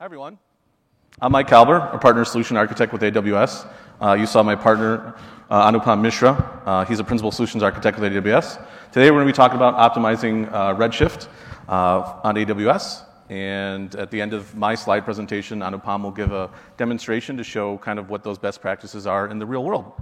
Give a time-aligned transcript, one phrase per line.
[0.00, 0.40] Hi, everyone.
[1.22, 3.72] I'm Mike Kalber, a partner solution architect with AWS.
[4.02, 5.14] Uh, you saw my partner,
[5.48, 6.32] uh, Anupam Mishra.
[6.66, 8.60] Uh, he's a principal solutions architect with AWS.
[8.90, 11.28] Today, we're going to be talking about optimizing uh, Redshift
[11.68, 13.04] uh, on AWS.
[13.30, 17.78] And at the end of my slide presentation, Anupam will give a demonstration to show
[17.78, 19.92] kind of what those best practices are in the real world.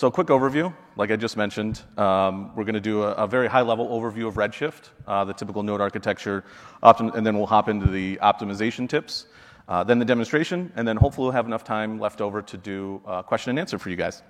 [0.00, 0.72] So, a quick overview.
[0.96, 4.26] Like I just mentioned, um, we're going to do a, a, very high level overview
[4.28, 6.42] of Redshift, uh, the typical node architecture,
[6.82, 9.26] and then we'll hop into the optimization tips,
[9.68, 13.02] uh, then the demonstration, and then hopefully we'll have enough time left over to do
[13.06, 14.22] a question and answer for you guys.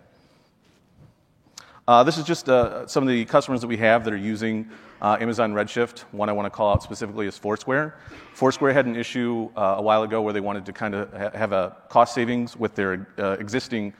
[1.86, 4.68] Uh, this is just uh, some of the customers that we have that are using
[5.00, 6.00] uh, Amazon Redshift.
[6.10, 7.96] One I want to call out specifically is Foursquare.
[8.34, 11.30] Foursquare had an issue uh, a while ago where they wanted to kind of ha-
[11.32, 13.06] have a cost savings with their
[13.38, 13.94] existing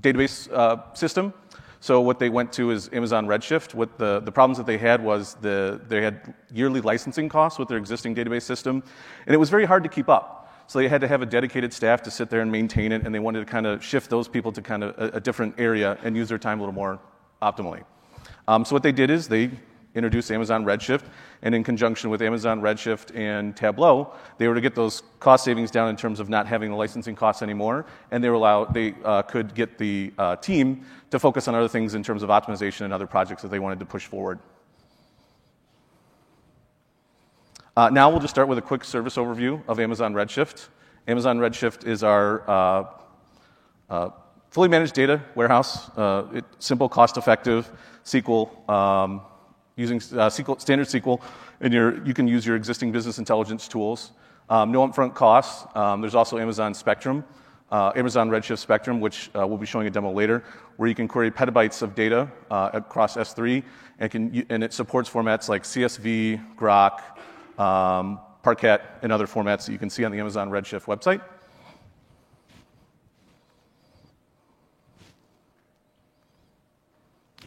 [0.00, 1.32] database uh, system.
[1.80, 3.74] So what they went to is Amazon Redshift.
[3.74, 7.68] What the, the problems that they had was the, they had yearly licensing costs with
[7.68, 8.82] their existing database system,
[9.26, 10.52] and it was very hard to keep up.
[10.68, 13.14] So they had to have a dedicated staff to sit there and maintain it, and
[13.14, 15.96] they wanted to kind of shift those people to kind of a, a different area
[16.02, 16.98] and use their time a little more
[17.40, 17.84] optimally.
[18.48, 19.50] Um, so what they did is they
[19.94, 21.04] introduced Amazon Redshift,
[21.42, 25.70] and in conjunction with Amazon Redshift and Tableau, they were to get those cost savings
[25.70, 28.94] down in terms of not having the licensing costs anymore, and they were allowed, they
[29.04, 32.82] uh, could get the uh, team to focus on other things in terms of optimization
[32.82, 34.38] and other projects that they wanted to push forward.
[37.76, 40.68] Uh, now we'll just start with a quick service overview of Amazon Redshift.
[41.06, 42.84] Amazon Redshift is our uh,
[43.90, 44.10] uh,
[44.50, 47.70] fully managed data warehouse, uh, it, simple, cost-effective
[48.04, 48.68] SQL.
[48.70, 49.20] Um,
[49.76, 51.20] using uh, SQL, standard SQL,
[51.60, 51.72] and
[52.06, 54.12] you can use your existing business intelligence tools.
[54.48, 55.66] Um, no upfront costs.
[55.74, 57.24] Um, there's also Amazon Spectrum,
[57.70, 60.44] uh, Amazon Redshift Spectrum, which uh, we'll be showing a demo later,
[60.76, 63.62] where you can query petabytes of data uh, across S3,
[63.98, 67.00] and, can, and, it supports formats like CSV, Grok,
[67.60, 71.20] um, Parquet, and other formats that you can see on the Amazon Redshift website.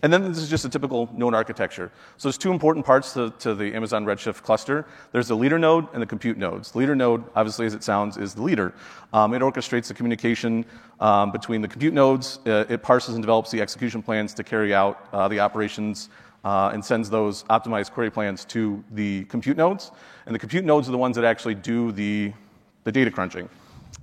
[0.02, 1.92] And then this is just a typical node architecture.
[2.18, 4.86] So there's two important parts to, to, the Amazon Redshift cluster.
[5.12, 6.76] There's the leader node and the compute nodes.
[6.76, 8.74] Leader node, obviously as it sounds, is the leader.
[9.14, 10.66] Um, it orchestrates the communication
[11.00, 12.40] um, between the compute nodes.
[12.46, 16.10] Uh, it parses and develops the execution plans to carry out uh, the operations
[16.46, 19.92] uh, and sends those optimized query plans to the compute nodes.
[20.26, 22.32] And the compute nodes are the ones that actually do the,
[22.86, 23.50] the data crunching.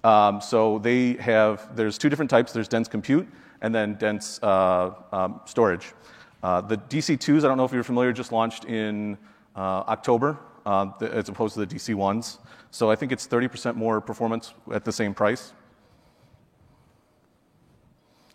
[0.05, 2.53] Um, so they have, there's two different types.
[2.53, 3.27] There's dense compute
[3.67, 5.93] and then dense uh, um, storage.
[6.41, 9.19] Uh, the DC2s, I don't know if you're familiar, just launched in
[9.57, 12.39] uh, October uh, as opposed to the DC1s.
[12.71, 15.53] So I think it's 30% more performance at the same price.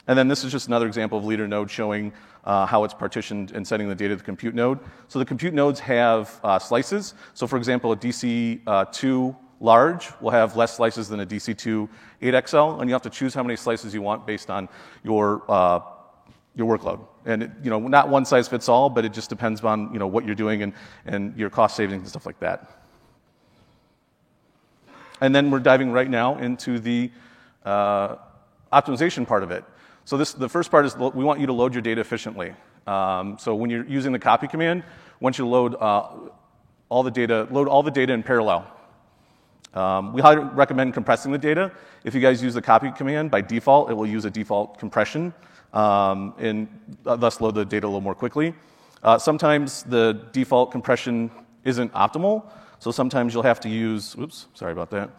[0.08, 2.12] And then this is just another example of leader node showing
[2.44, 4.80] uh, how it's partitioned and sending the data to the compute node.
[5.08, 7.14] So the compute nodes have uh, slices.
[7.36, 11.88] So for example, a DC2 large will have less slices than a DC2
[12.22, 14.68] 8XL, and you have to choose how many slices you want based on
[15.04, 15.80] your, uh,
[16.56, 17.00] your workload.
[17.26, 20.00] And it, you know, not one size fits all, but it just depends on you
[20.00, 20.74] know, what you're doing and,
[21.06, 22.80] and your cost savings and stuff like that.
[25.22, 27.12] And then we're diving right now into the
[27.64, 28.16] uh,
[28.74, 29.64] optimization part of it.
[30.04, 32.56] So this, the first part is we want you to load your data efficiently.
[32.88, 34.84] Um, so when you're using the copy command,
[35.20, 36.10] once you load uh,
[36.90, 38.66] all the data, load all the data in parallel.
[39.74, 41.72] Um, we highly recommend compressing the data.
[42.04, 45.34] If you guys use the copy command, by default, it will use a default compression
[45.74, 46.68] um, and
[47.04, 48.54] thus load the data a little more quickly.
[49.04, 51.32] Uh, sometimes the default compression
[51.64, 55.10] isn't optimal, so sometimes you'll have to use, oops, sorry about that,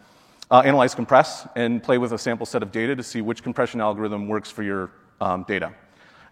[0.51, 3.81] uh, analyze compress and play with a sample set of data to see which compression
[3.81, 5.73] algorithm works for your um, data.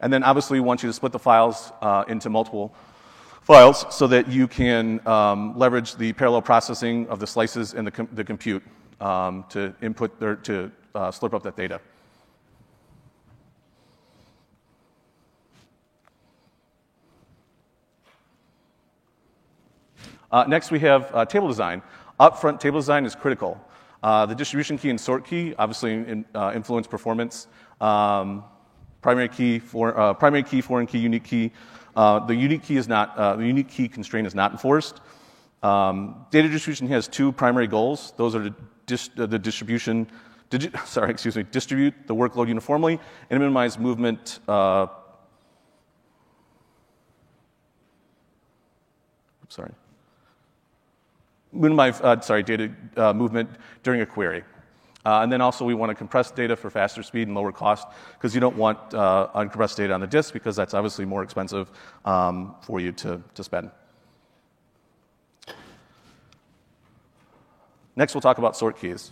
[0.01, 2.73] And then obviously we want you to split the files uh, into multiple
[3.41, 7.91] files so that you can um, leverage the parallel processing of the slices and the,
[7.91, 8.63] com- the compute
[8.99, 11.81] um, to input to uh, slurp up that data.
[20.31, 21.81] Uh, next, we have uh, table design.
[22.19, 23.59] Upfront table design is critical.
[24.01, 27.47] Uh, the distribution key and sort key obviously in, uh, influence performance.
[27.81, 28.43] Um,
[29.01, 31.51] primary key, for, uh, primary key, foreign key, unique key.
[31.95, 35.01] Uh, the unique key is not, uh, the unique key constraint is not enforced.
[35.61, 38.13] Um, data distribution has two primary goals.
[38.17, 38.49] Those are
[38.85, 40.07] dis- uh, the distribution,
[40.49, 42.99] digi- sorry, excuse me, distribute the workload uniformly
[43.29, 44.39] and minimize movement.
[44.47, 44.87] Uh,
[49.49, 49.71] sorry.
[51.53, 52.71] Minimize, uh, sorry, data
[53.13, 53.49] movement
[53.83, 54.43] during a query.
[55.05, 57.87] Uh, and then also we want to compress data for faster speed and lower cost
[58.13, 61.71] because you don't want uh, uncompressed data on the disk because that's obviously more expensive
[62.05, 63.71] um, for you to, to spend.
[67.95, 69.11] Next, we'll talk about sort keys.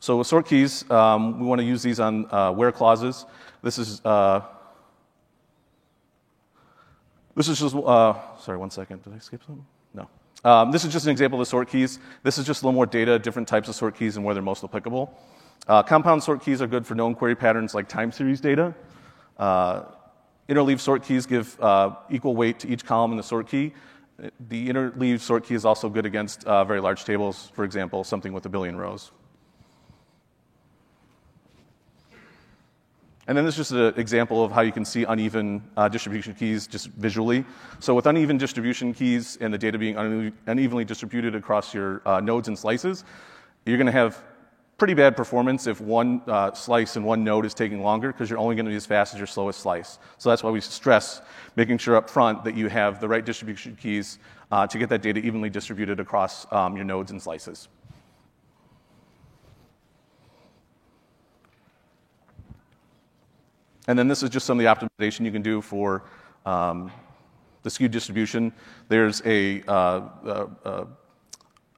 [0.00, 3.24] So with sort keys, um, we want to use these on uh, where clauses.
[3.62, 4.42] This is uh,
[7.34, 9.02] this is just uh, sorry, one second.
[9.02, 9.66] Did I skip something?
[10.44, 11.98] Um, this is just an example of the sort keys.
[12.22, 14.42] This is just a little more data, different types of sort keys, and where they're
[14.42, 15.18] most applicable.
[15.66, 18.74] Uh, compound sort keys are good for known query patterns like time series data.
[19.38, 19.82] Uh,
[20.48, 23.72] interleave sort keys give uh, equal weight to each column in the sort key.
[24.48, 28.32] The interleave sort key is also good against uh, very large tables, for example, something
[28.32, 29.10] with a billion rows.
[33.28, 36.32] And then this is just an example of how you can see uneven uh, distribution
[36.32, 37.44] keys just visually.
[37.80, 39.96] So with uneven distribution keys and the data being
[40.46, 43.04] unevenly distributed across your uh, nodes and slices,
[43.64, 44.22] you're going to have
[44.78, 48.38] pretty bad performance if one uh, slice and one node is taking longer because you're
[48.38, 49.98] only going to be as fast as your slowest slice.
[50.18, 51.22] So that's why we stress
[51.56, 54.18] making sure up front that you have the right distribution keys
[54.52, 57.68] uh, to get that data evenly distributed across um, your nodes and slices.
[63.88, 66.04] And then this is just some of the optimization you can do for
[66.44, 66.90] um,
[67.62, 68.52] the skewed distribution.
[68.88, 69.72] There's a, uh,
[70.24, 70.86] a, a,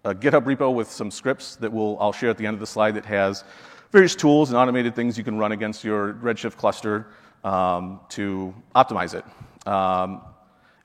[0.04, 2.66] a, GitHub repo with some scripts that we'll, I'll share at the end of the
[2.66, 3.44] slide that has
[3.90, 7.08] various tools and automated things you can run against your Redshift cluster
[7.44, 9.24] um, to optimize it.
[9.66, 10.22] Um,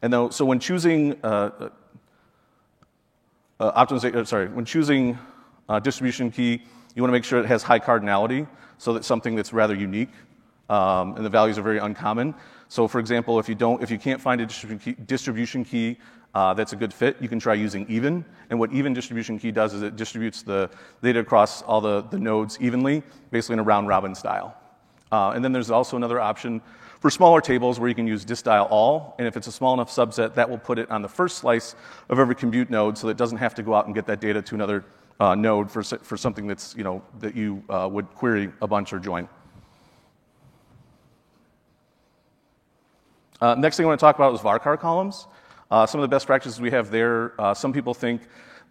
[0.01, 1.69] and though, so when choosing uh,
[3.59, 5.17] uh, optimization, uh, sorry, when choosing
[5.69, 6.61] uh, distribution key,
[6.95, 8.47] you want to make sure it has high cardinality,
[8.77, 10.09] so that something that's rather unique
[10.69, 12.33] um, and the values are very uncommon.
[12.67, 15.97] So, for example, if you don't, if you can't find a distribution key, distribution key
[16.33, 18.25] uh, that's a good fit, you can try using even.
[18.49, 20.69] And what even distribution key does is it distributes the
[21.03, 24.55] data across all the, the nodes evenly, basically in a round robin style.
[25.11, 26.59] Uh, and then there's also another option
[26.99, 29.91] for smaller tables where you can use diststyle all, and if it's a small enough
[29.91, 31.75] subset, that will put it on the first slice
[32.09, 34.21] of every compute node, so that it doesn't have to go out and get that
[34.21, 34.85] data to another
[35.19, 38.93] uh, node for for something that's you know that you uh, would query a bunch
[38.93, 39.27] or join.
[43.43, 45.27] Uh, next thing I want to talk about is varchar columns.
[45.69, 48.21] Uh, some of the best practices we have there, uh, some people think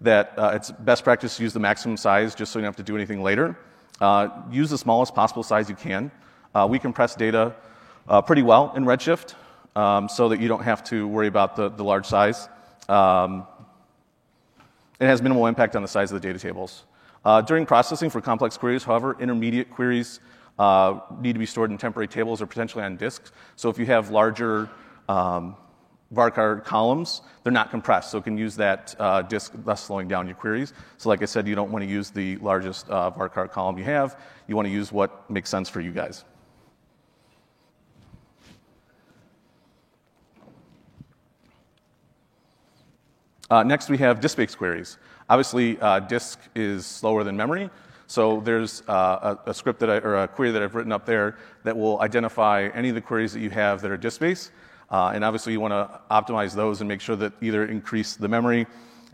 [0.01, 2.77] that uh, it's best practice to use the maximum size just so you don't have
[2.77, 3.55] to do anything later.
[4.01, 6.11] Uh, use the smallest possible size you can.
[6.55, 7.55] Uh, we compress data
[8.25, 9.35] pretty well in Redshift
[9.77, 12.49] um, so that you don't have to worry about the, the large size.
[12.89, 13.47] Um,
[14.99, 16.85] it has minimal impact on the size of the data tables.
[17.45, 20.21] during processing for complex queries, however, intermediate queries
[20.59, 23.33] uh, need to be stored in temporary tables or potentially on disks.
[23.57, 24.69] So if you have larger
[25.09, 25.57] um,
[26.15, 30.27] varchar columns, they're not compressed, so it can use that uh, disk, thus slowing down
[30.27, 30.73] your queries.
[30.99, 33.85] So, like I said, you don't want to use the largest uh, varchar column you
[33.85, 34.21] have.
[34.47, 36.25] You want to use what makes sense for you guys.
[43.51, 44.97] Uh, next, we have disk-based queries.
[45.29, 47.69] Obviously, uh, disk is slower than memory,
[48.13, 51.07] so there's uh, a, a, script that I, or a query that I've written up
[51.07, 54.51] there that will identify any of the queries that you have that are disk-based.
[54.91, 58.29] Uh, and obviously, you want to optimize those and make sure that either increase the
[58.29, 58.67] memory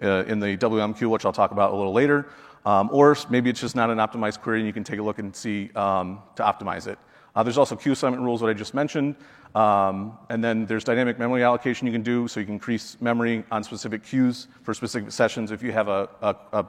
[0.03, 2.27] uh, in the WMQ, which I'll talk about a little later,
[2.67, 5.21] um, or maybe it's just not an optimized query and you can take a look
[5.21, 6.99] and see um, to optimize it.
[7.37, 9.15] Uh, there's also queue assignment rules, that I just mentioned.
[9.55, 13.45] Um, and then there's dynamic memory allocation you can do, so you can increase memory
[13.53, 15.53] on specific queues for specific sessions.
[15.53, 16.67] If you have a, a, a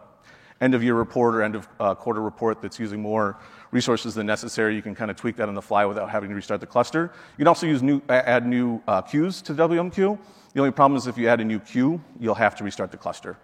[0.62, 3.38] end of year report or end of uh, quarter report that's using more
[3.72, 6.36] resources than necessary, you can kind of tweak that on the fly without having to
[6.36, 7.12] restart the cluster.
[7.34, 10.18] You can also use new, add new uh, queues to WMQ.
[10.54, 12.98] The only problem is if you add a new queue, you'll have to restart the
[12.98, 13.38] cluster.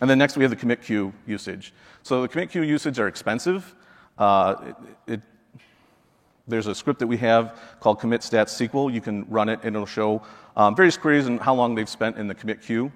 [0.00, 1.72] And then next we have the commit queue usage.
[2.02, 3.74] So the commit queue usage are expensive.
[4.16, 4.56] Uh,
[5.06, 5.20] it, it,
[6.48, 8.92] there's a script that we have called commit stats SQL.
[8.92, 10.22] You can run it and it'll show
[10.56, 12.90] um, various queries and how long they've spent in the commit queue.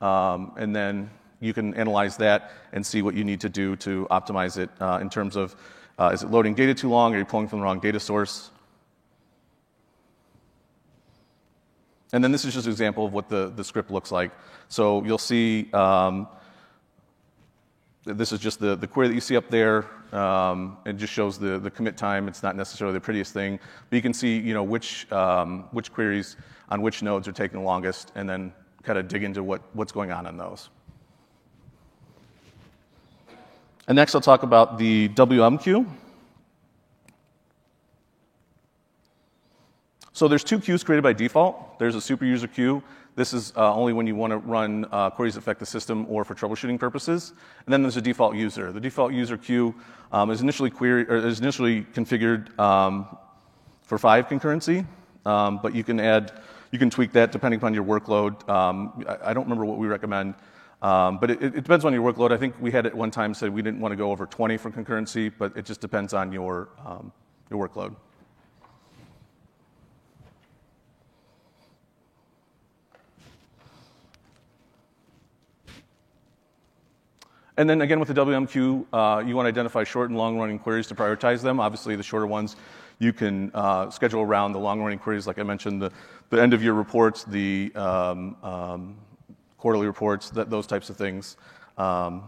[0.00, 1.10] Um, and then
[1.40, 4.98] you can analyze that and see what you need to do to optimize it uh,
[5.00, 5.54] in terms of
[5.98, 7.14] uh, is it loading data too long?
[7.14, 8.50] Are you pulling from the wrong data source?
[12.12, 14.32] And then this is just an example of what the, the script looks like.
[14.68, 16.26] So you'll see um,
[18.04, 19.86] this is just the, the query that you see up there.
[20.12, 22.28] Um, it just shows the, the commit time.
[22.28, 25.92] It's not necessarily the prettiest thing, but you can see you know which um, which
[25.92, 26.36] queries
[26.70, 28.52] on which nodes are taking the longest, and then
[28.82, 30.70] kind of dig into what, what's going on in those.
[33.88, 35.86] And next, I'll talk about the WM queue.
[40.12, 41.78] So there's two queues created by default.
[41.78, 42.82] There's a super user queue
[43.20, 46.06] this is uh, only when you want to run uh, queries that affect the system
[46.08, 47.34] or for troubleshooting purposes.
[47.66, 48.72] And then there's a default user.
[48.72, 49.74] The default user queue
[50.10, 53.06] um, is initially query, or is initially configured um,
[53.82, 54.86] for five concurrency,
[55.26, 56.32] um, but you can add
[56.70, 58.48] You can tweak that depending upon your workload.
[58.48, 60.36] Um, I, I, don't remember what we recommend,
[60.80, 62.30] um, but it, it, depends on your workload.
[62.32, 64.56] I think we had at one time said we didn't want to go over 20
[64.56, 67.12] for concurrency, but it just depends on your, um,
[67.50, 67.96] your workload.
[77.60, 80.58] And then again, with the WMQ, uh, you want to identify short and long running
[80.58, 81.60] queries to prioritize them.
[81.60, 82.56] Obviously, the shorter ones
[82.98, 85.92] you can uh, schedule around the long running queries, like I mentioned, the,
[86.30, 88.96] the end of year reports, the um, um,
[89.58, 91.36] quarterly reports, that, those types of things.
[91.76, 92.22] Um,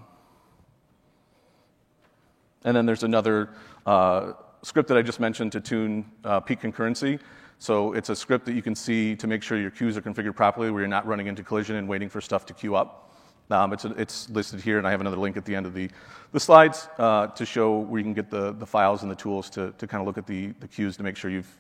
[2.65, 3.55] and then there's another
[3.87, 7.19] uh, script that I just mentioned to tune uh, peak concurrency.
[7.59, 10.37] So it's a script that you can see to make sure your queues are configured
[10.37, 13.12] properly, where you're not running into collision and waiting for stuff to queue up.
[13.51, 15.91] Um, it's, it's, listed here, and I have another link at the end of the,
[16.33, 19.51] the slides uh, to show where you can get the, the files and the tools
[19.51, 21.53] to, to kind of look at the, the queues to make sure you've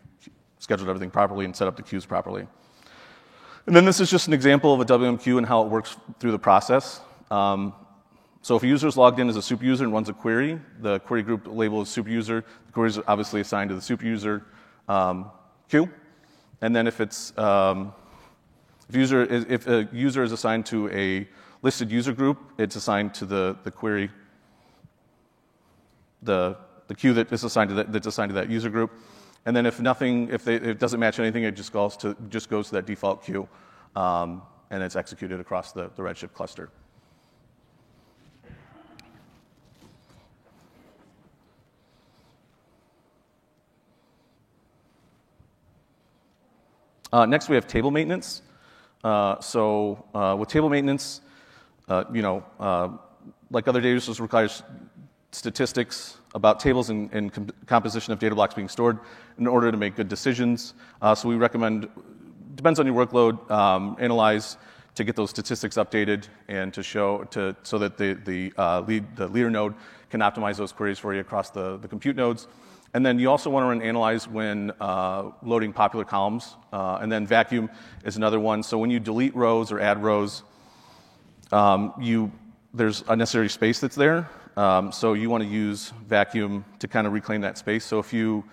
[0.58, 2.46] scheduled everything properly and set up the queues properly.
[3.66, 5.96] And then this is just an example of a WM queue and how it works
[6.18, 7.00] through the process.
[7.30, 7.74] Um,
[8.40, 10.60] so if a user is logged in as a super user and runs a query,
[10.80, 12.44] the query group label is super user.
[12.66, 14.44] The query is obviously assigned to the super user
[14.88, 15.30] um,
[15.68, 15.88] queue.
[16.60, 17.92] And then if it's um,
[18.92, 21.26] if, user if a user is assigned to a
[21.62, 24.10] listed user group, it's assigned to the, the query,
[26.22, 26.58] the,
[26.88, 28.92] the queue that is assigned to that, that's assigned to that user group.
[29.46, 32.14] And then if nothing, if, they, if it doesn't match anything, it just goes to,
[32.28, 33.48] just goes to that default queue,
[33.96, 36.68] um, and it's executed across the, the Redshift cluster.
[47.10, 48.42] Uh, next, we have table maintenance.
[49.04, 51.20] Uh, so uh, with table maintenance,
[51.88, 52.44] uh, you know,
[53.50, 54.62] like other data sources requires
[55.32, 58.98] statistics about tables and, and com- composition of data blocks being stored
[59.38, 60.74] in order to make good decisions.
[61.00, 61.88] Uh, so we recommend,
[62.54, 64.56] depends on your workload, um, analyze
[64.94, 69.04] to get those statistics updated and to show to so that the the uh, lead
[69.16, 69.74] the leader node
[70.10, 72.46] can optimize those queries for you across the, the compute nodes.
[72.94, 76.56] And then you also want to run analyze when uh, loading popular columns.
[76.72, 77.70] Uh, and then vacuum
[78.04, 78.62] is another one.
[78.62, 80.42] So when you delete rows or add rows,
[81.52, 82.30] um, you,
[82.74, 84.28] there's unnecessary space that's there.
[84.56, 87.84] Um, so you want to use vacuum to kind of reclaim that space.
[87.84, 88.44] So if you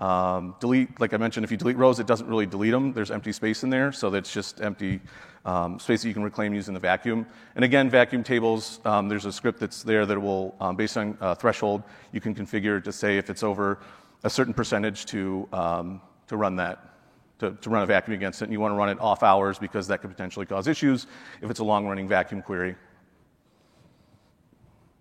[0.00, 2.92] um, delete, like I mentioned, if you delete rows, it doesn't really delete them.
[2.92, 5.00] There's empty space in there, so that's just empty
[5.46, 7.26] um, space that you can reclaim using the vacuum.
[7.54, 11.16] And again, vacuum tables, um, there's a script that's there that will, um, based on
[11.20, 13.78] uh, threshold, you can configure to say if it's over
[14.24, 16.92] a certain percentage to, um, to run that
[17.38, 19.58] to, to run a vacuum against it, and you want to run it off hours
[19.58, 21.06] because that could potentially cause issues
[21.42, 22.76] if it's a long running vacuum query.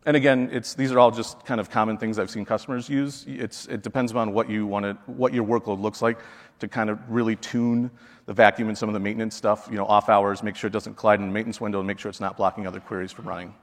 [0.05, 3.25] And again, it's, these are all just kind of common things I've seen customers use.
[3.27, 6.19] It's, it depends on what you want to, what your workload looks like
[6.59, 7.89] to kind of really tune
[8.25, 10.73] the vacuum and some of the maintenance stuff, you know, off hours, make sure it
[10.73, 13.27] doesn't collide in the maintenance window and make sure it's not blocking other queries from
[13.27, 13.53] running.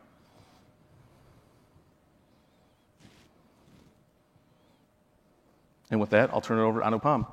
[5.90, 7.26] And with that, I'll turn it over to Anupam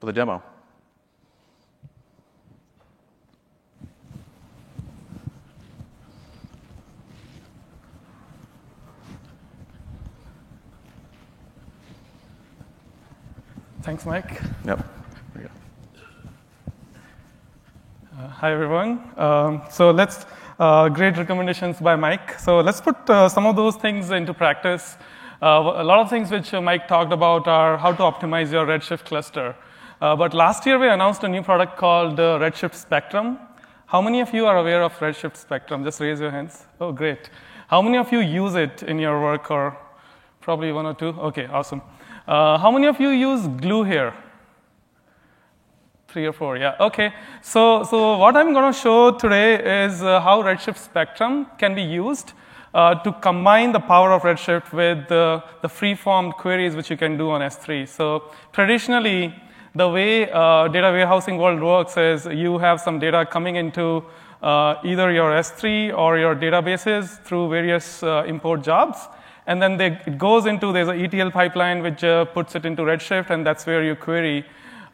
[0.00, 0.42] for the demo.
[13.82, 14.40] Thanks, Mike.
[14.64, 14.83] Yep.
[18.16, 19.00] Uh, hi, everyone.
[19.16, 20.24] Um, so let's,
[20.60, 22.38] uh, great recommendations by Mike.
[22.38, 24.96] So let's put uh, some of those things into practice.
[25.42, 29.04] Uh, a lot of things which Mike talked about are how to optimize your Redshift
[29.04, 29.56] cluster.
[30.00, 33.36] Uh, but last year we announced a new product called uh, Redshift Spectrum.
[33.86, 35.82] How many of you are aware of Redshift Spectrum?
[35.82, 36.66] Just raise your hands.
[36.80, 37.30] Oh, great.
[37.66, 39.76] How many of you use it in your work or
[40.40, 41.08] probably one or two?
[41.18, 41.82] Okay, awesome.
[42.28, 44.14] Uh, how many of you use glue here?
[46.14, 46.76] Three or four, yeah.
[46.78, 47.12] Okay.
[47.42, 51.82] So, so what I'm going to show today is uh, how Redshift Spectrum can be
[51.82, 52.34] used
[52.72, 57.30] uh, to combine the power of Redshift with the free-formed queries which you can do
[57.30, 57.88] on S3.
[57.88, 59.34] So traditionally,
[59.74, 64.04] the way uh, data warehousing world works is you have some data coming into
[64.40, 69.08] uh, either your S3 or your databases through various uh, import jobs.
[69.48, 72.82] And then they, it goes into, there's an ETL pipeline which uh, puts it into
[72.82, 74.44] Redshift, and that's where you query.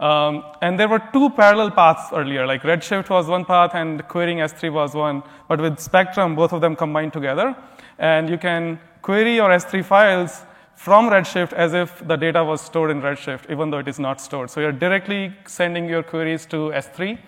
[0.00, 4.38] Um, and there were two parallel paths earlier, like Redshift was one path and querying
[4.38, 5.22] S3 was one.
[5.46, 7.54] But with Spectrum, both of them combined together.
[7.98, 10.42] And you can query your S3 files
[10.74, 14.22] from Redshift as if the data was stored in Redshift, even though it is not
[14.22, 14.48] stored.
[14.50, 17.18] So you're directly sending your queries to S3.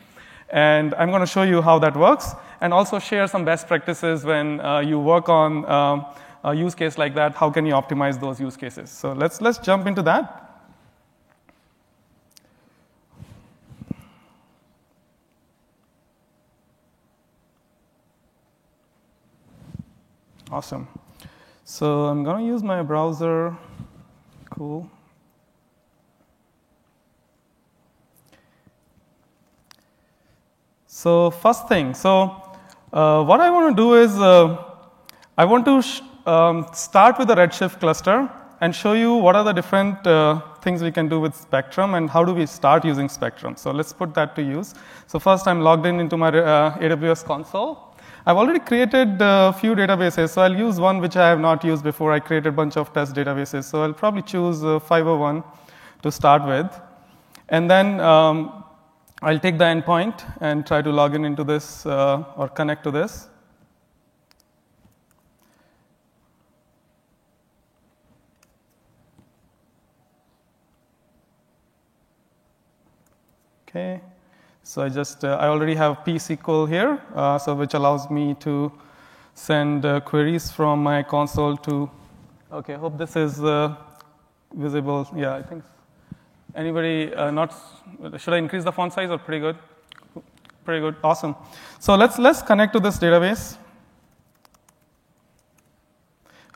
[0.48, 4.24] And I'm going to show you how that works and also share some best practices
[4.24, 6.06] when uh, you work on um,
[6.42, 7.34] a use case like that.
[7.34, 8.90] How can you optimize those use cases?
[8.90, 10.51] So let's, let's jump into that.
[20.52, 20.86] Awesome.
[21.64, 23.56] So I'm going to use my browser.
[24.50, 24.90] Cool.
[30.86, 32.42] So first thing, so
[32.92, 34.62] uh, what I want to do is uh,
[35.38, 38.30] I want to um, start with the Redshift cluster
[38.60, 42.10] and show you what are the different uh, things we can do with Spectrum and
[42.10, 43.56] how do we start using Spectrum.
[43.56, 44.74] So let's put that to use.
[45.06, 47.91] So first I'm logged in into my uh, AWS console.
[48.24, 51.82] I've already created a few databases, so I'll use one which I have not used
[51.82, 52.12] before.
[52.12, 55.42] I created a bunch of test databases, so I'll probably choose uh, 501
[56.02, 56.80] to start with.
[57.48, 58.62] And then um,
[59.22, 62.92] I'll take the endpoint and try to log in into this uh, or connect to
[62.92, 63.28] this.
[73.68, 74.00] Okay,
[74.64, 78.70] so I just uh, I already have pSQL here, uh, so which allows me to
[79.34, 81.90] send uh, queries from my console to.
[82.52, 83.74] Okay, I hope this is uh,
[84.54, 85.08] visible.
[85.16, 85.64] Yeah, I think.
[86.54, 87.54] Anybody uh, not?
[88.18, 89.56] Should I increase the font size or pretty good?
[90.64, 90.94] Pretty good.
[91.02, 91.34] Awesome.
[91.80, 93.56] So let's let's connect to this database.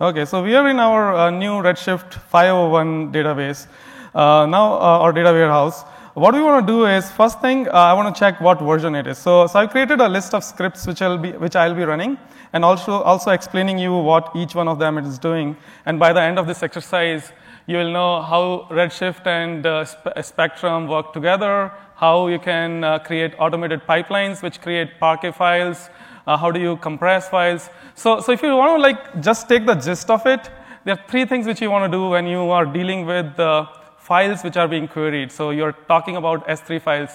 [0.00, 3.66] Okay, so we are in our uh, new Redshift 501 database
[4.14, 5.84] now, our data warehouse
[6.16, 8.94] what we want to do is first thing uh, I want to check what version
[8.94, 9.18] it is.
[9.18, 12.16] So, so I've created a list of scripts which I'll be which I'll be running,
[12.54, 15.58] and also also explaining you what each one of them is doing.
[15.85, 17.32] And by the end of this exercise,
[17.66, 22.99] you will know how Redshift and uh, Spe- Spectrum work together, how you can uh,
[23.00, 25.90] create automated pipelines which create Parquet files,
[26.26, 27.68] uh, how do you compress files.
[27.94, 30.49] So, so if you want to like just take the gist of it,
[30.85, 33.38] there are three things which you want to do when you are dealing with
[34.06, 35.32] files which are being queried.
[35.32, 37.10] So you're talking about S3 files.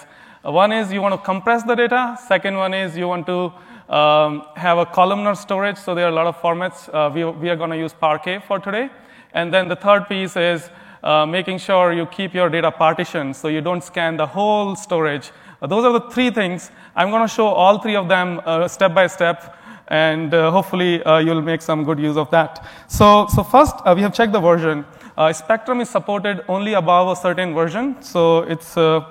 [0.45, 2.17] Uh, one is you want to compress the data.
[2.27, 3.54] Second one is you want to
[3.88, 5.77] um, have a columnar storage.
[5.77, 6.89] So there are a lot of formats.
[6.93, 8.89] Uh, we, we are going to use Parquet for today.
[9.34, 10.69] And then the third piece is
[11.01, 15.32] uh, making sure you keep your data partitioned so you don't scan the whole storage.
[15.62, 16.71] Uh, those are the three things.
[16.93, 19.56] I'm going to show all three of them uh, step by step
[19.88, 22.65] and uh, hopefully you'll make some good use of that.
[22.88, 24.86] So, so first, we have checked the version.
[25.17, 28.02] Uh, Spectrum is supported only above a certain version.
[28.02, 29.06] So it's uh,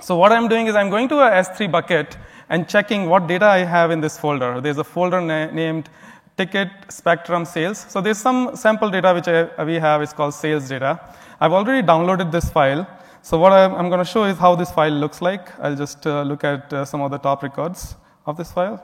[0.00, 2.16] So what I'm doing is I'm going to a S3 bucket
[2.48, 4.60] and checking what data I have in this folder.
[4.60, 5.90] There's a folder na- named
[6.36, 7.84] ticket spectrum sales.
[7.88, 10.02] So there's some sample data which I, we have.
[10.02, 11.00] It's called sales data.
[11.40, 12.86] I've already downloaded this file.
[13.28, 15.52] So what I'm, going to show is how this file looks like.
[15.60, 18.80] I'll just uh, look at uh, some of the top records of this file.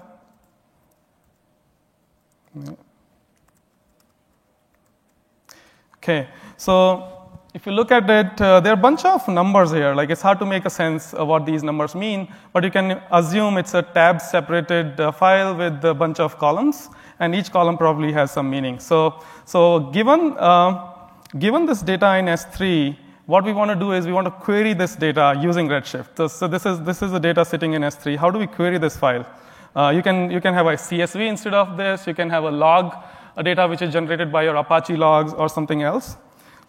[5.97, 6.29] Okay,
[6.59, 9.95] so if you look at it, uh, there are a bunch of numbers here.
[9.95, 13.01] Like it's hard to make a sense of what these numbers mean, but you can
[13.13, 17.79] assume it's a tab separated uh, file with a bunch of columns, and each column
[17.79, 18.79] probably has some meaning.
[18.79, 20.93] So, so given, uh,
[21.39, 24.75] given this data in S3, what we want to do is we want to query
[24.75, 26.17] this data using Redshift.
[26.17, 28.17] So, so this, is, this is the data sitting in S3.
[28.17, 29.27] How do we query this file?
[29.75, 32.07] Uh, you, can, you can have a CSV instead of this.
[32.07, 32.95] You can have a log,
[33.37, 36.17] a data which is generated by your Apache logs or something else.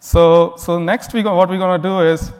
[0.00, 2.32] So, so next, we go, what we're going to do is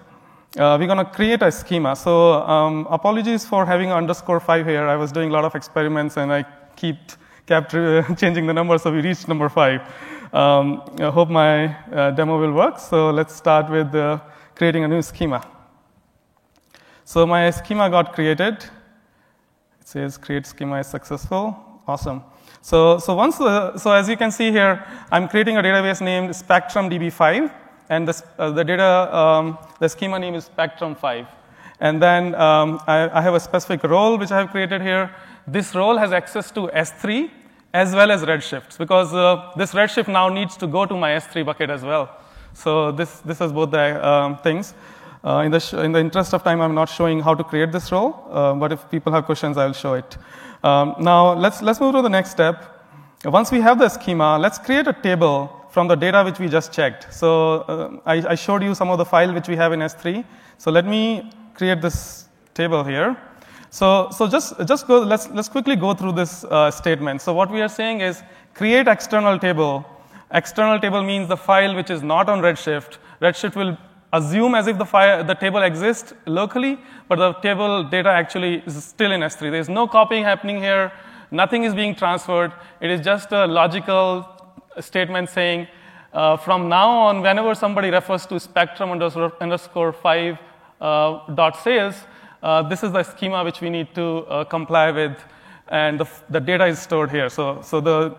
[0.58, 1.94] uh, we're going to create a schema.
[1.94, 4.88] So um, apologies for having underscore 5 here.
[4.88, 6.96] I was doing a lot of experiments and I keep,
[7.46, 7.72] kept
[8.18, 9.80] changing the number, so we reached number 5.
[10.32, 12.78] Um, I hope my uh, demo will work.
[12.78, 14.20] So let's start with uh,
[14.54, 15.46] creating a new schema.
[17.04, 18.54] So my schema got created.
[19.80, 21.56] It says create schema is successful.
[21.86, 22.22] Awesome.
[22.62, 26.34] So, so once the, so as you can see here, I'm creating a database named
[26.34, 27.52] Spectrum DB5,
[27.88, 31.28] and the, uh, the data, um, the schema name is Spectrum5.
[31.78, 35.14] And then um, I, I have a specific role which I have created here.
[35.46, 37.30] This role has access to S3
[37.82, 41.44] as well as Redshifts because uh, this Redshift now needs to go to my S3
[41.44, 42.04] bucket as well.
[42.54, 44.72] So this, this is both the um, things.
[45.22, 47.72] Uh, in, the sh- in the interest of time, I'm not showing how to create
[47.72, 50.16] this role, uh, but if people have questions, I'll show it.
[50.62, 52.56] Um, now, let's, let's move to the next step.
[53.24, 56.72] Once we have the schema, let's create a table from the data which we just
[56.72, 57.12] checked.
[57.12, 57.30] So
[57.62, 60.24] uh, I, I showed you some of the file which we have in S3.
[60.56, 63.16] So let me create this table here.
[63.70, 67.20] So, so just, just go, let's, let's quickly go through this uh, statement.
[67.20, 68.22] So what we are saying is
[68.54, 69.84] create external table.
[70.32, 72.98] External table means the file which is not on Redshift.
[73.20, 73.76] Redshift will
[74.12, 78.84] assume as if the, file, the table exists locally, but the table data actually is
[78.84, 79.50] still in S3.
[79.50, 80.92] There's no copying happening here.
[81.30, 82.52] Nothing is being transferred.
[82.80, 84.26] It is just a logical
[84.80, 85.68] statement saying,
[86.12, 90.38] uh, from now on, whenever somebody refers to spectrum underscore, underscore 5
[90.80, 91.94] uh, dot sales,
[92.68, 95.16] this is the schema which we need to uh, comply with,
[95.68, 97.28] and the, the, data is stored here.
[97.28, 98.14] So, so, the,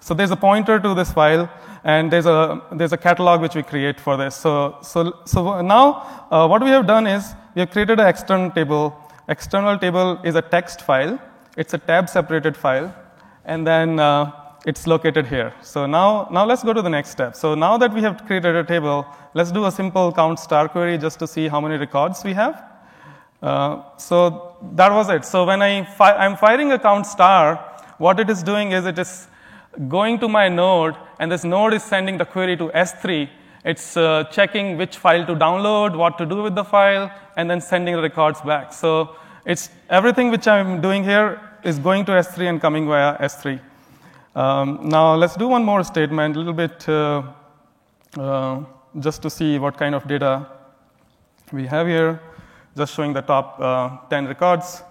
[0.00, 1.48] so there's a pointer to this file,
[1.84, 4.34] and there's a, there's a catalog which we create for this.
[4.34, 8.50] So, so, so now uh, what we have done is we have created an external
[8.50, 8.94] table.
[9.28, 11.18] External table is a text file.
[11.56, 12.94] It's a tab separated file,
[13.44, 14.32] and then uh,
[14.66, 15.54] it's located here.
[15.62, 17.36] So now, now let's go to the next step.
[17.36, 20.98] So now that we have created a table, let's do a simple count star query
[20.98, 22.73] just to see how many records we have.
[23.44, 25.22] Uh, so that was it.
[25.22, 27.56] So when I fi- I'm firing a count star,
[27.98, 29.26] what it is doing is it is
[29.86, 33.28] going to my node, and this node is sending the query to S3.
[33.66, 37.60] It's uh, checking which file to download, what to do with the file, and then
[37.60, 38.72] sending the records back.
[38.72, 43.60] So it's everything which I'm doing here is going to S3 and coming via S3.
[44.34, 47.22] Um, now let's do one more statement, a little bit, uh,
[48.18, 48.64] uh,
[49.00, 50.46] just to see what kind of data
[51.52, 52.22] we have here
[52.76, 54.82] just showing the top uh, 10 records.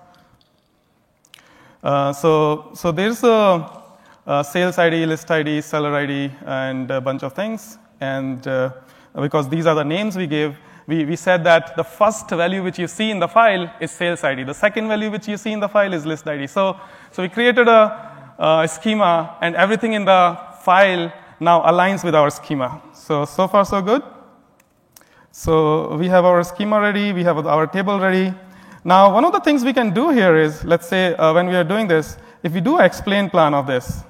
[1.84, 3.84] Uh, so, so there's a,
[4.26, 7.78] a, sales ID, list ID, seller ID, and a bunch of things.
[8.00, 8.72] And uh,
[9.16, 12.80] because these are the names we give, we, we said that the first value which
[12.80, 14.44] you see in the file is sales ID.
[14.44, 16.48] The second value which you see in the file is list ID.
[16.48, 16.80] So,
[17.12, 22.30] so we created a, a schema, and everything in the file now aligns with our
[22.30, 22.82] schema.
[22.94, 24.04] So, so far so good.
[25.36, 28.32] So we have our schema ready, we have our table ready.
[28.84, 31.56] Now, one of the things we can do here is, let's say uh, when we
[31.56, 34.04] are doing this, if we do an explain plan of this,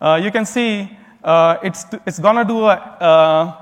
[0.00, 0.90] uh, you can see
[1.22, 3.56] uh, it's, it's going to do a, uh,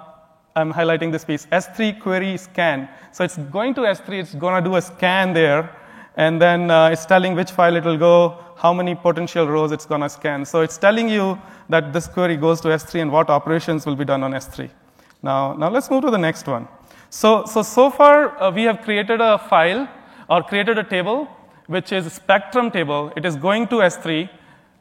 [0.56, 2.88] I'm highlighting this piece, S3 query scan.
[3.12, 5.76] So it's going to S3, it's going to do a scan there,
[6.16, 9.84] and then uh, it's telling which file it will go, how many potential rows it's
[9.84, 10.46] going to scan.
[10.46, 14.06] So it's telling you that this query goes to S3 and what operations will be
[14.06, 14.70] done on S3.
[15.22, 16.68] Now, now let's move to the next one.
[17.10, 19.88] So, so, so far uh, we have created a file
[20.28, 21.28] or created a table
[21.66, 23.12] which is a spectrum table.
[23.16, 24.28] It is going to S3.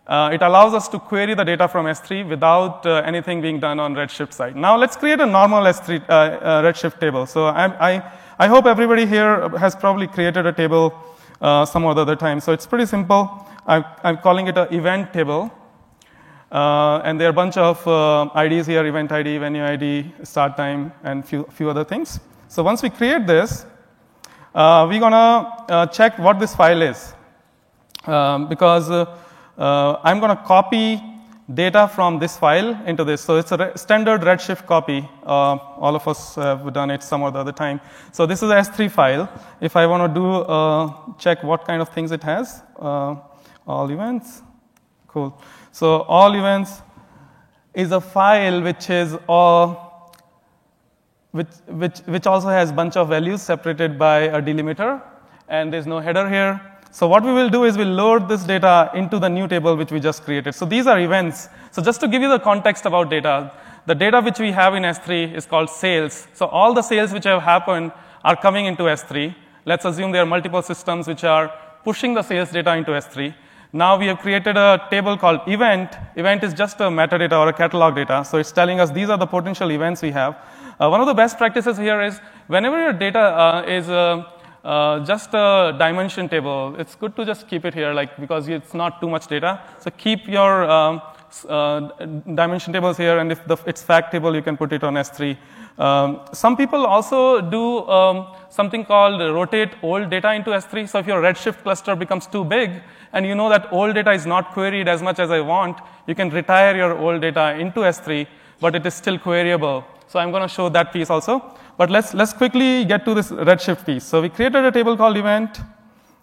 [0.08, 3.80] Uh, it allows us to query the data from S3 without uh, anything being done
[3.80, 4.56] on Redshift side.
[4.56, 7.26] Now let's create a normal S3 uh, uh, Redshift table.
[7.26, 10.93] So I, I, I, hope everybody here has probably created a table
[11.41, 12.39] uh, some other time.
[12.39, 13.48] So it's pretty simple.
[13.65, 15.52] I'm, I'm calling it an event table.
[16.56, 20.56] Uh, and there are a bunch of uh, IDs here event ID, venue ID, start
[20.56, 22.22] time, and few, few other things.
[22.48, 23.65] So once we create this,
[24.54, 27.13] uh, we're to uh, check what this file is.
[28.06, 29.18] Um, because uh,
[29.58, 31.04] uh, I'm to copy
[31.54, 33.20] data from this file into this.
[33.20, 35.06] So it's a re- standard Redshift copy.
[35.26, 37.82] all of us have done it some or the other time.
[38.13, 39.30] So this is a S3 file.
[39.60, 44.41] If I want to do check what kind of things it has, all events,
[45.10, 45.38] cool.
[45.75, 46.81] So all events
[47.73, 50.15] is a file which is all,
[51.31, 55.01] which, which, which also has bunch of values separated by a delimiter,
[55.49, 56.61] and there's no header here.
[56.91, 59.91] So what we will do is we'll load this data into the new table which
[59.91, 60.55] we just created.
[60.55, 61.49] So these are events.
[61.71, 63.51] So just to give you the context about data,
[63.85, 66.25] the data which we have in S3 is called sales.
[66.35, 67.91] So all the sales which have happened
[68.23, 69.35] are coming into S3.
[69.65, 73.35] Let's assume there are multiple systems which are pushing the sales data into S3.
[73.81, 75.97] Now we have created a table called event.
[76.15, 78.23] Event is just a metadata or a catalog data.
[78.23, 80.38] So it's telling us these are the potential events we have.
[80.79, 84.23] Uh, one of the best practices here is whenever your data uh, is uh,
[84.63, 88.73] uh just a dimension table, it's good to just keep it here, like because it's
[88.73, 89.61] not too much data.
[89.79, 91.01] So keep your um,
[91.49, 91.81] uh,
[92.41, 95.38] dimension tables here, and if the, it's fact table, you can put it on S3.
[95.77, 100.88] Um, some people also do um, something called rotate old data into S3.
[100.88, 104.25] So if your Redshift cluster becomes too big, and you know that old data is
[104.25, 108.25] not queried as much as I want, you can retire your old data into S3,
[108.61, 109.83] but it is still queryable.
[110.07, 111.53] So I'm going to show that piece also.
[111.77, 114.05] But let's, let's quickly get to this Redshift piece.
[114.05, 115.59] So we created a table called event.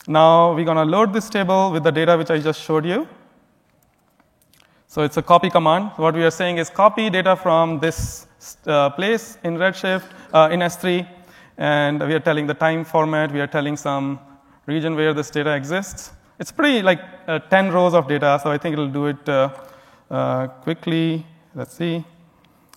[0.08, 3.06] Now we're going to load this table with the data which I just showed you.
[4.86, 5.90] So it's a copy command.
[5.96, 8.26] What we are saying is copy data from this
[8.66, 11.06] uh, place in Redshift, uh, in S3,
[11.58, 14.18] and we are telling the time format, we are telling some
[14.66, 16.12] region where this data exists.
[16.38, 19.50] It's pretty like uh, 10 rows of data, so I think it'll do it uh,
[20.10, 21.24] uh, quickly.
[21.54, 22.04] Let's see.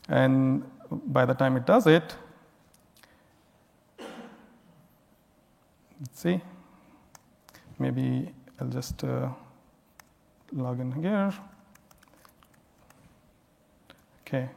[0.09, 2.15] And by the time it does it,
[5.99, 6.41] let's see.
[7.79, 9.29] Maybe I'll just uh,
[10.53, 11.33] log in here.
[14.21, 14.49] Okay.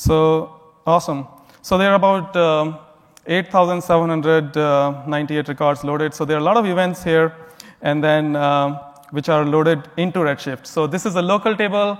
[0.00, 0.48] So
[0.86, 1.26] awesome.
[1.60, 2.78] So there are about um,
[3.26, 6.14] 8,798 records loaded.
[6.14, 7.36] So there are a lot of events here,
[7.82, 10.66] and then um, which are loaded into Redshift.
[10.66, 11.98] So this is a local table.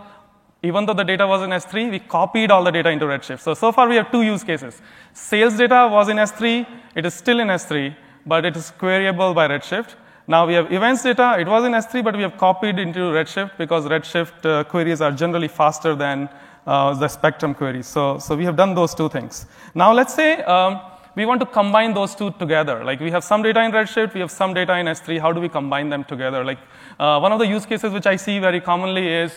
[0.63, 3.41] Even though the data was in S3, we copied all the data into Redshift.
[3.41, 4.81] So so far we have two use cases.
[5.13, 6.67] Sales data was in S3.
[6.95, 9.97] It is still in S3, but it is queryable by Redshift.
[10.27, 11.37] Now we have events data.
[11.39, 15.13] It was in S3, but we have copied into Redshift because Redshift uh, queries are
[15.13, 16.31] generally faster than uh,
[16.64, 17.87] the Spectrum queries.
[17.87, 19.46] So, so we have done those two things.
[19.75, 20.81] Now let's say um,
[21.16, 22.85] we want to combine those two together.
[22.85, 25.20] Like we have some data in Redshift, we have some data in S3.
[25.20, 26.44] How do we combine them together?
[26.44, 26.59] Like
[26.99, 29.33] uh, one of the use cases which I see very commonly is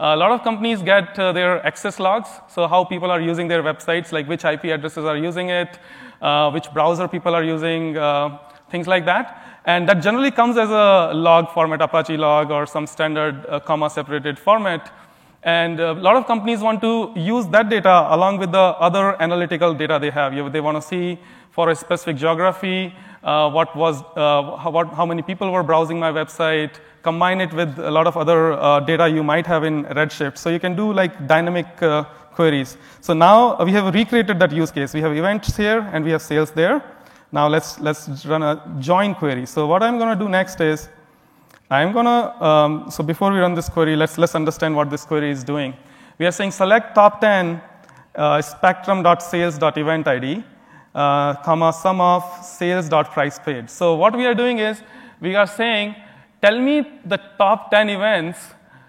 [0.00, 3.64] a lot of companies get uh, their access logs, so how people are using their
[3.64, 5.78] websites, like which IP addresses are using it,
[6.22, 8.38] uh, which browser people are using, uh,
[8.70, 9.42] things like that.
[9.64, 13.90] And that generally comes as a log format, Apache log, or some standard uh, comma
[13.90, 14.92] separated format.
[15.42, 19.72] And a lot of companies want to use that data along with the other analytical
[19.72, 20.52] data they have.
[20.52, 21.18] They want to see
[21.50, 25.98] for a specific geography uh, what was, uh, how, what, how, many people were browsing
[25.98, 29.84] my website, combine it with a lot of other uh, data you might have in
[29.84, 30.38] Redshift.
[30.38, 32.76] So you can do like dynamic uh, queries.
[33.00, 34.94] So now we have recreated that use case.
[34.94, 36.82] We have events here and we have sales there.
[37.32, 39.46] Now let's, let's run a join query.
[39.46, 40.88] So what I'm going to do next is
[41.70, 45.04] I'm going to, um, so before we run this query, let's, let's understand what this
[45.04, 45.76] query is doing.
[46.18, 47.60] We are saying select top 10
[48.14, 50.44] uh, spectrum.sales.event ID,
[50.94, 53.68] uh, comma, sum of sales.price paid.
[53.68, 54.82] So what we are doing is
[55.20, 55.94] we are saying,
[56.40, 58.38] tell me the top 10 events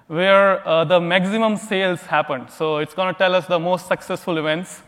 [0.07, 2.49] where uh, the maximum sales happened.
[2.49, 4.83] So it's going to tell us the most successful events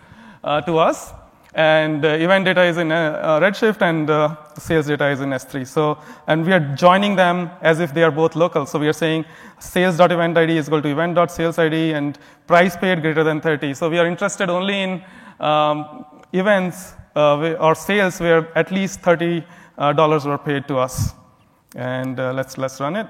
[0.45, 1.11] uh, to us
[1.53, 5.29] and uh, event data is in uh, uh, Redshift and uh, sales data is in
[5.29, 5.67] S3.
[5.67, 8.65] So, and we are joining them as if they are both local.
[8.65, 9.25] So we are saying
[9.59, 13.73] sales.event ID is equal to event.sales ID and price paid greater than 30.
[13.73, 15.03] So we are interested only in
[15.41, 19.43] um, events uh, or sales where at least $30
[19.77, 21.13] uh, were paid to us.
[21.75, 23.07] And let's, let's run it.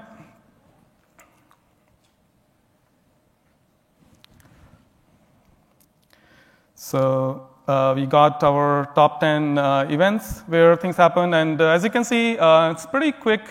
[6.74, 11.34] So uh, we got our top 10 uh, events where things happen.
[11.34, 13.42] And uh, as you can see, uh, it's pretty quick.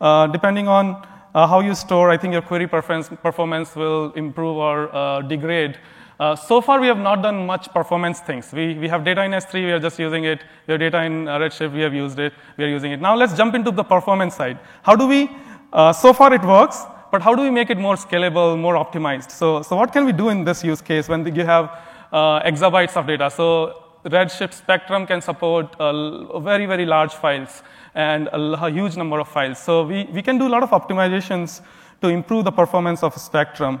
[0.00, 4.56] Uh, depending on uh, how you store, I think your query performance, performance will improve
[4.56, 5.78] or degrade.
[6.46, 8.52] so far, we have not done much performance things.
[8.52, 10.40] We, we have data in S3, we are just using it.
[10.66, 13.00] We have data in Redshift, we have used it, we are using it.
[13.00, 14.58] Now let's jump into the performance side.
[14.82, 15.28] How do we,
[15.92, 19.30] so far it works, but how do we make it more scalable, more optimized?
[19.30, 21.70] So, so what can we do in this use case when you have
[22.14, 23.28] uh, exabytes of data.
[23.28, 27.62] So Redshift Spectrum can support uh, very, very large files
[27.94, 29.58] and a, huge number of files.
[29.58, 31.60] So we, we can do a lot of optimizations
[32.00, 33.80] to improve the performance of Spectrum.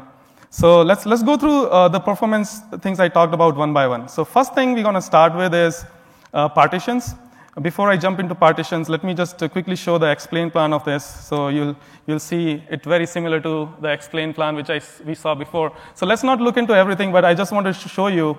[0.50, 4.08] So let's, let's go through uh, the performance things I talked about one by one.
[4.08, 5.84] So first thing we're going to start with is
[6.32, 7.14] uh, partitions.
[7.62, 10.84] Before I jump into partitions, let me just uh, quickly show the explain plan of
[10.84, 11.04] this.
[11.04, 15.36] So you'll, you'll see it very similar to the explain plan which I, we saw
[15.36, 15.72] before.
[15.94, 18.36] So let's not look into everything, but I just wanted to show you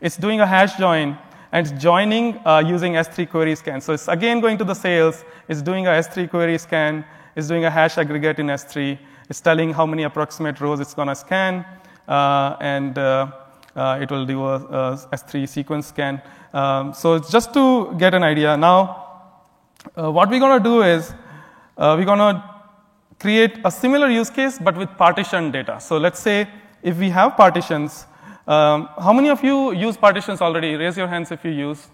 [0.00, 1.16] it's doing a hash join
[1.52, 3.80] and it's joining uh, using S3 query scan.
[3.80, 7.04] So it's again going to the sales, it's doing a S3 query scan,
[7.36, 8.98] it's doing a hash aggregate in S3,
[9.28, 11.64] it's telling how many approximate rows it's going to scan,
[12.08, 13.30] uh, and uh,
[13.76, 16.20] uh, it will do a a S3 sequence scan.
[16.56, 18.56] Um, so it's just to get an idea.
[18.56, 18.78] Now,
[19.94, 21.12] uh, what we're going to do is
[21.76, 22.42] uh, we're going to
[23.18, 25.78] create a similar use case but with partitioned data.
[25.80, 26.48] So let's say
[26.82, 28.06] if we have partitions,
[28.46, 30.74] um, how many of you use partitions already?
[30.76, 31.88] Raise your hands if you use.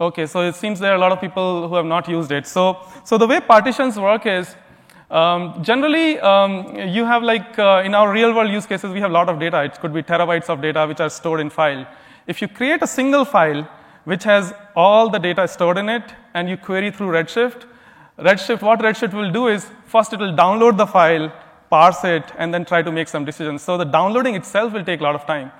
[0.00, 2.46] Okay, so it seems there are a lot of people who have not used it.
[2.46, 4.54] So, so the way partitions work is
[5.10, 9.10] um, generally, um, you have like uh, in our real world use cases, we have
[9.10, 9.62] a lot of data.
[9.64, 11.84] It could be terabytes of data which are stored in file.
[12.26, 13.68] If you create a single file
[14.04, 16.02] which has all the data stored in it
[16.34, 17.64] and you query through Redshift,
[18.18, 21.32] Redshift, what Redshift will do is first it will download the file,
[21.70, 23.62] parse it, and then try to make some decisions.
[23.62, 25.50] So the downloading itself will take a lot of time.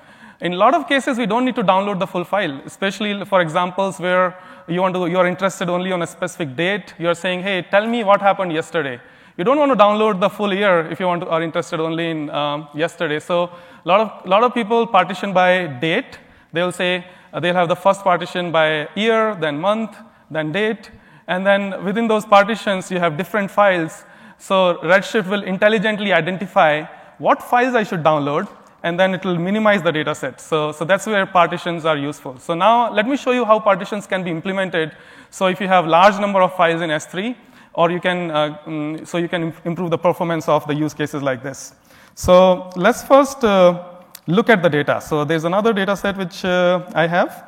[0.40, 3.40] In a lot of cases, we don't need to download the full file, especially for
[3.40, 6.94] examples where you want to, you're interested only on a specific date.
[6.98, 9.00] You're saying, hey, tell me what happened yesterday.
[9.36, 12.10] You don't want to download the full year if you want to, are interested only
[12.10, 13.18] in um, yesterday.
[13.18, 13.50] So a
[13.84, 16.18] lot of, lot of people partition by date.
[16.52, 19.96] They'll say uh, they'll have the first partition by year, then month,
[20.30, 20.90] then date.
[21.26, 24.04] And then within those partitions, you have different files.
[24.38, 26.84] So Redshift will intelligently identify
[27.18, 28.48] what files I should download,
[28.82, 30.40] and then it will minimize the data set.
[30.40, 32.38] So, so that's where partitions are useful.
[32.38, 34.96] So now let me show you how partitions can be implemented.
[35.30, 37.36] So if you have large number of files in S3,
[37.74, 41.22] or you can, uh, um, so you can improve the performance of the use cases
[41.22, 41.74] like this.
[42.14, 43.91] So let's first uh,
[44.26, 45.00] look at the data.
[45.00, 47.44] So there's another data set which uh, I have.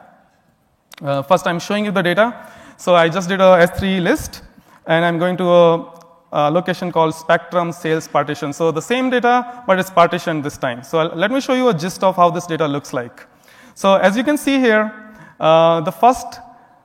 [1.03, 2.35] Uh, first, I'm showing you the data.
[2.77, 4.43] So I just did a S3 list,
[4.87, 8.53] and I'm going to a, a, location called Spectrum Sales Partition.
[8.53, 10.83] So the same data, but it's partitioned this time.
[10.83, 13.27] So I'll, let me show you a gist of how this data looks like.
[13.75, 14.93] So as you can see here,
[15.39, 16.41] uh, the first,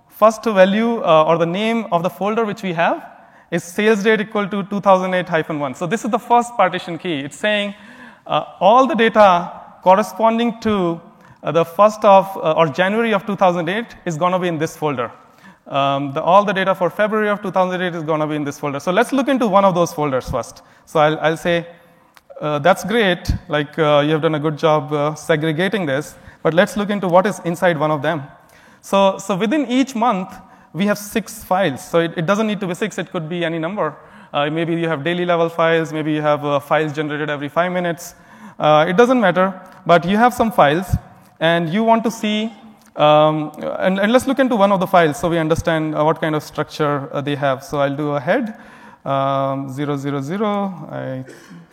[0.10, 3.18] first value uh, or the name of the folder which we have
[3.52, 5.76] is sales date equal to 2008-1.
[5.76, 7.20] So this is the first partition key.
[7.20, 7.74] It's saying
[8.28, 11.02] uh, all the data corresponding to
[11.42, 14.76] uh, the first of uh, or January of 2008 is going to be in this
[14.76, 15.12] folder.
[15.68, 18.60] Um, the, all the data for February of 2008 is going to be in this
[18.60, 18.80] folder.
[18.80, 20.64] So let's look into one of those folders first.
[20.86, 21.68] So I'll, I'll say,
[22.42, 26.54] uh, that's great, like uh, you have done a good job uh, segregating this, but
[26.54, 28.24] let's look into what is inside one of them.
[28.82, 30.34] So, so within each month,
[30.74, 31.86] we have six files.
[31.88, 33.96] So it, it, doesn't need to be six, it could be any number.
[34.32, 38.16] Uh, maybe you have daily level files, maybe you have files generated every five minutes.
[38.60, 40.86] Uh, it doesn't matter, but you have some files,
[41.40, 42.52] and you want to see,
[42.98, 46.20] um, and, and, let's look into one of the files so we understand uh, what
[46.20, 47.64] kind of structure uh, they have.
[47.64, 48.60] So I'll do a head,
[49.06, 49.88] um, 000,
[50.92, 51.24] I,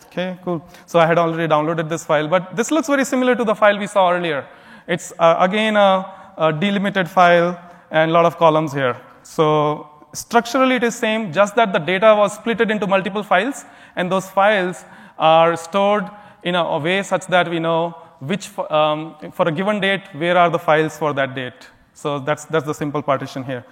[0.07, 0.65] okay, cool.
[0.87, 3.77] So I had already downloaded this file, but this looks very similar to the file
[3.77, 4.47] we saw earlier.
[4.87, 8.97] It's uh, again a, a delimited file and a lot of columns here.
[9.25, 13.65] So structurally it is same, just that the data was splitted into multiple files,
[13.97, 14.85] and those files
[15.19, 16.09] are stored
[16.47, 17.81] in a way such that we know
[18.21, 21.61] which, um, for a given date, where are the files for that date.
[21.93, 23.65] So that's, that's the simple partition here.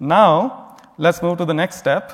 [0.00, 2.04] Now, let's move to the next step.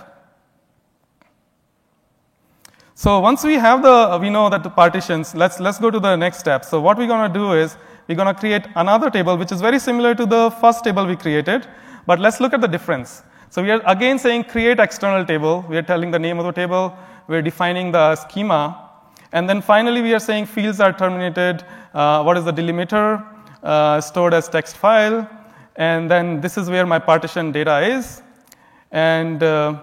[2.95, 6.17] So once we have the, we know that the partitions, let's, let's go to the
[6.17, 6.65] next step.
[6.65, 7.77] So what we're going to do is,
[8.09, 11.15] we're going to create another table which is very similar to the first table we
[11.15, 11.69] created,
[12.07, 13.23] but let's look at the difference.
[13.51, 15.65] So we are again saying create external table.
[15.69, 16.97] We are telling the name of the table.
[17.29, 18.88] We're defining the schema.
[19.33, 21.65] And then finally, we are saying fields are terminated.
[21.93, 23.25] Uh, what is the delimiter?
[23.63, 25.29] Uh, stored as text file.
[25.77, 28.23] And then this is where my partition data is.
[28.91, 29.81] And uh,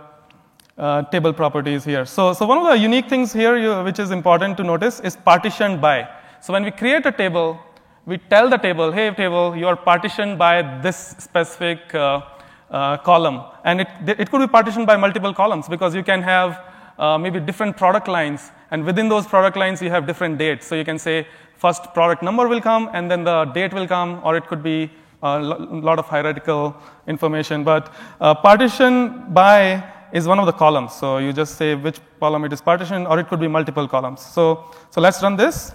[0.78, 2.06] uh table properties here.
[2.06, 5.16] So, so one of the unique things here you, which is important to notice is
[5.16, 6.10] partitioned by.
[6.42, 7.60] So when we create a table,
[8.06, 12.22] we tell the table, hey, table, you are partitioned by this specific uh,
[12.70, 13.42] uh, column.
[13.64, 16.62] And it, it could be partitioned by multiple columns because you can have
[16.98, 18.52] uh, maybe different product lines.
[18.72, 20.66] And within those product lines, you have different dates.
[20.68, 21.28] So you can say
[21.58, 24.92] first product number will come, and then the date will come, or it could be
[25.24, 26.76] a lot of hierarchical
[27.08, 27.64] information.
[27.64, 30.94] But uh, partition by is one of the columns.
[30.94, 34.22] So you just say which column it is partitioned, or it could be multiple columns.
[34.22, 35.74] So, so let's run this.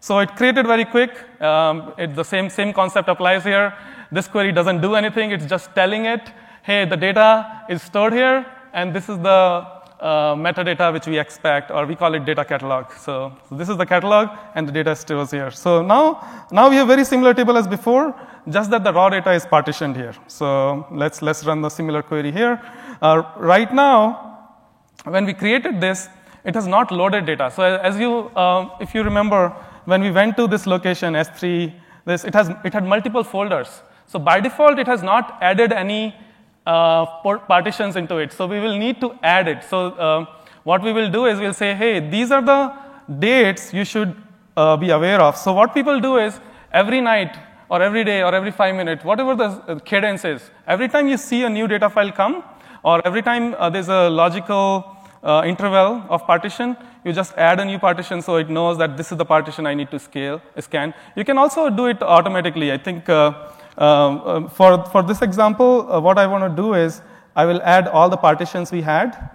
[0.00, 1.12] So it created very quick.
[1.42, 3.74] Um, it, the same, same concept applies here.
[4.10, 5.30] This query doesn't do anything.
[5.30, 9.66] It's just telling it, hey, the data is stored here, and this is the
[10.00, 12.90] uh, metadata which we expect, or we call it data catalog.
[12.92, 15.50] So, so, this is the catalog, and the data stores here.
[15.50, 18.14] So now, now we have very similar table as before,
[18.48, 20.14] just that the raw data is partitioned here.
[20.26, 22.60] So let's, let's run the similar query here.
[23.02, 24.56] Uh, right now,
[25.04, 26.08] when we created this,
[26.44, 27.50] it has not loaded data.
[27.54, 29.50] So as you, uh, if you remember,
[29.84, 31.74] when we went to this location, S3,
[32.06, 33.82] this, it, has, it had multiple folders.
[34.06, 36.14] So by default, it has not added any
[36.64, 38.32] partitions into it.
[38.32, 39.64] So we will need to add it.
[39.64, 40.26] So uh,
[40.64, 42.72] what we will do is we'll say, hey, these are the
[43.18, 44.16] dates you should
[44.56, 45.36] uh, be aware of.
[45.36, 46.40] So what people do is
[46.72, 47.36] every night
[47.68, 51.16] or every day or every five minutes, whatever the uh, cadence is, every time you
[51.16, 52.42] see a new data file come,
[52.82, 57.64] or every time uh, there's a logical uh, interval of partition, you just add a
[57.64, 60.94] new partition so it knows that this is the partition I need to scale, scan.
[61.16, 62.72] You can also do it automatically.
[62.72, 63.32] I think uh,
[63.78, 67.02] uh, for, for this example, uh, what I want to do is
[67.36, 69.30] I will add all the partitions we had.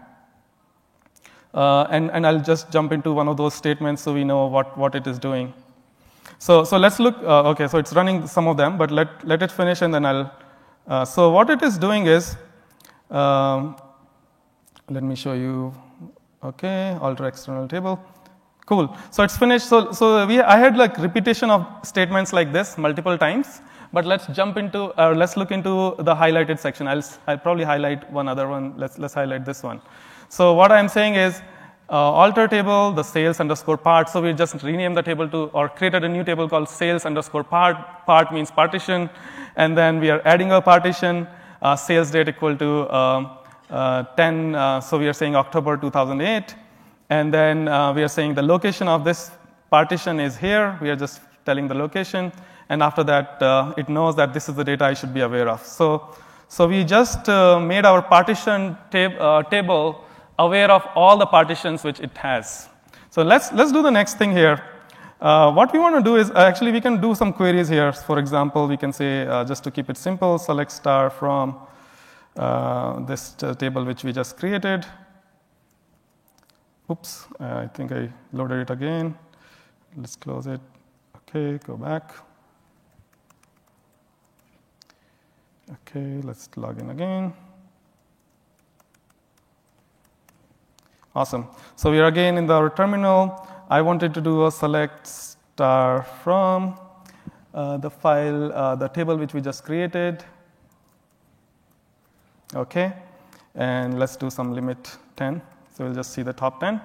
[1.53, 4.77] Uh, and, and I'll just jump into one of those statements so we know what,
[4.77, 5.53] what it is doing.
[6.37, 9.41] So, so let's look, uh, okay, so it's running some of them, but let, let
[9.41, 11.05] it finish and then I'll.
[11.05, 12.35] so, what it is doing is
[13.09, 13.77] um,
[14.89, 15.73] let me show you.
[16.43, 17.99] Okay, alter external table.
[18.65, 18.95] Cool.
[19.11, 19.67] So it's finished.
[19.67, 23.61] So, so we, I had like repetition of statements like this multiple times.
[23.93, 26.87] But let's jump into, uh, let's look into the highlighted section.
[26.87, 28.73] I'll, I'll probably highlight one other one.
[28.77, 29.81] Let's, let's highlight this one.
[30.29, 31.41] So what I'm saying is,
[31.87, 34.09] uh, alter table, the sales underscore part.
[34.09, 37.43] So we just rename the table to, or created a new table called sales underscore
[37.43, 37.77] part.
[38.05, 39.09] Part means partition.
[39.55, 41.27] And then we are adding a partition,
[41.61, 43.37] uh, sales date equal to um,
[43.69, 46.55] uh, 10, uh, so we are saying October 2008.
[47.09, 49.31] And then uh, we are saying the location of this
[49.69, 50.77] partition is here.
[50.81, 52.31] We are just telling the location.
[52.69, 55.47] And after that, uh, it knows that this is the data I should be aware
[55.49, 55.65] of.
[55.65, 56.15] So,
[56.47, 60.03] so we just uh, made our partition tab- uh, table
[60.39, 62.67] aware of all the partitions which it has.
[63.09, 64.61] So let's, let's do the next thing here.
[65.21, 67.93] Uh, what we want to do is actually we can do some queries here.
[67.93, 71.55] For example, we can say uh, just to keep it simple, select star from
[72.35, 74.85] uh, this table which we just created.
[76.91, 79.17] Oops, I think I loaded it again.
[79.97, 80.61] Let's close it.
[81.15, 82.13] Okay, go back.
[85.71, 87.33] Okay, let's log in again.
[91.15, 91.47] Awesome.
[91.75, 93.47] So we are again in our terminal.
[93.67, 96.77] I wanted to do a select star from
[97.55, 100.23] uh, the file, uh, the table which we just created.
[102.53, 102.93] Okay,
[103.55, 105.41] and let's do some limit 10.
[105.75, 106.79] So we'll just see the top 10.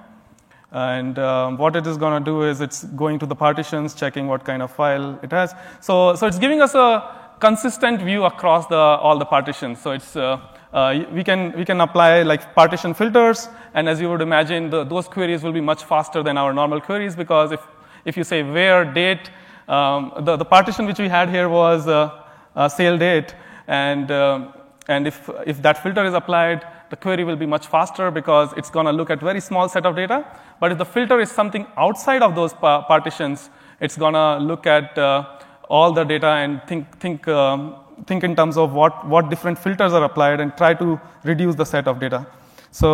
[0.73, 4.27] And um, what it is going to do is it's going to the partitions, checking
[4.27, 5.55] what kind of file it has.
[5.81, 9.81] So, so it's giving us a consistent view across the, all the partitions.
[9.81, 10.41] So it's, uh,
[10.73, 14.85] uh, we, can, we can apply like partition filters, and as you would imagine, the,
[14.85, 17.61] those queries will be much faster than our normal queries because if,
[18.05, 19.31] if you say where date,
[19.69, 22.23] um, the, the partition which we had here was uh,
[22.57, 23.35] uh sale date,
[23.69, 24.53] and, um,
[24.89, 28.69] and if, if that filter is applied, the query will be much faster because it's
[28.69, 30.27] going to look at very small set of data.
[30.59, 33.49] But if the filter is something outside of those pa- partitions,
[33.81, 35.39] it's going to look at uh,
[35.71, 39.93] all the data and think, think, um, think in terms of what, what different filters
[39.93, 42.27] are applied and try to reduce the set of data.
[42.73, 42.91] So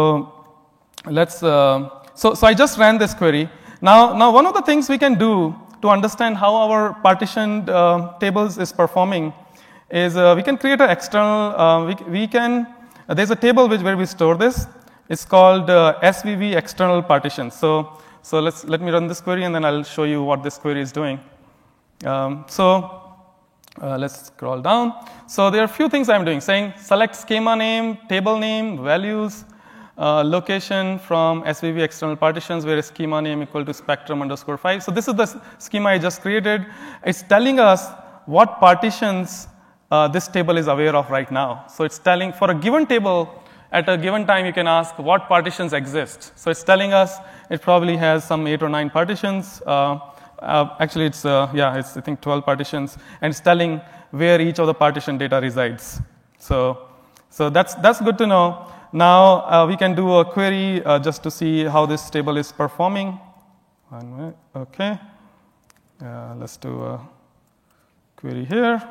[1.07, 3.51] let's, uh, so, so I just ran this query.
[3.81, 8.14] Now, now one of the things we can do to understand how our partitioned uh,
[8.20, 9.33] tables is performing
[9.91, 12.66] is uh, we can create an external, uh, we, we can
[13.09, 14.66] uh, there's a table which, where we store this.
[15.09, 17.53] It's called uh, SVV external partition.
[17.53, 20.59] So, so let's, let me run this query and then I'll show you what this
[20.59, 21.20] query is doing.
[22.05, 23.03] Um, so
[23.80, 24.94] uh, let's scroll down.
[25.26, 29.44] So there are a few things I'm doing, saying select schema name, table name, values,
[29.99, 34.82] uh, location from SVV external partitions where schema name equal to spectrum underscore 5.
[34.82, 36.66] So this is the schema I just created.
[37.05, 37.88] It's telling us
[38.26, 39.49] what partitions
[39.90, 41.64] uh, this table is aware of right now.
[41.68, 43.42] So it's telling for a given table,
[43.72, 46.32] at a given time, you can ask what partitions exist.
[46.36, 47.18] So it's telling us
[47.51, 49.62] it probably has some eight or nine partitions.
[50.39, 53.80] Uh, uh, actually, it's uh, yeah, it's I think 12 partitions, and it's telling
[54.11, 56.01] where each of the partition data resides.
[56.39, 56.89] So,
[57.30, 58.70] so that's that's good to know.
[58.93, 62.53] Now uh, we can do a query uh, just to see how this table is
[62.53, 63.18] performing.
[63.89, 64.99] One minute, okay.
[66.01, 67.01] let's do a
[68.16, 68.82] query here.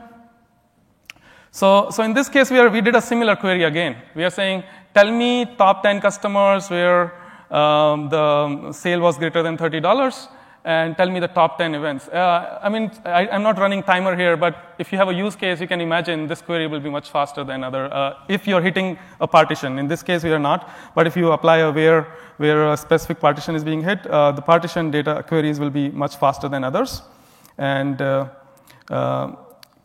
[1.51, 3.95] So, so in this case, we, are, we did a similar query again.
[4.13, 7.13] We are saying, tell me top 10 customers where
[7.51, 10.27] um, the sale was greater than $30
[10.65, 12.07] and tell me the top 10 events.
[12.07, 15.35] Uh, I mean, I, am not running timer here, but if you have a use
[15.35, 18.63] case, you can imagine this query will be much faster than other, uh, if you're
[18.63, 19.77] hitting a partition.
[19.77, 22.07] In this case, we are not, but if you apply a where,
[22.37, 26.15] where a specific partition is being hit, uh, the partition data queries will be much
[26.15, 27.03] faster than others.
[27.59, 28.29] And uh,
[28.89, 29.33] uh,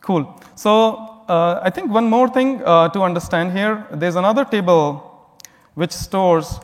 [0.01, 0.41] cool.
[0.55, 5.07] So uh, I think one more thing to understand here there's another table
[5.75, 6.59] which stores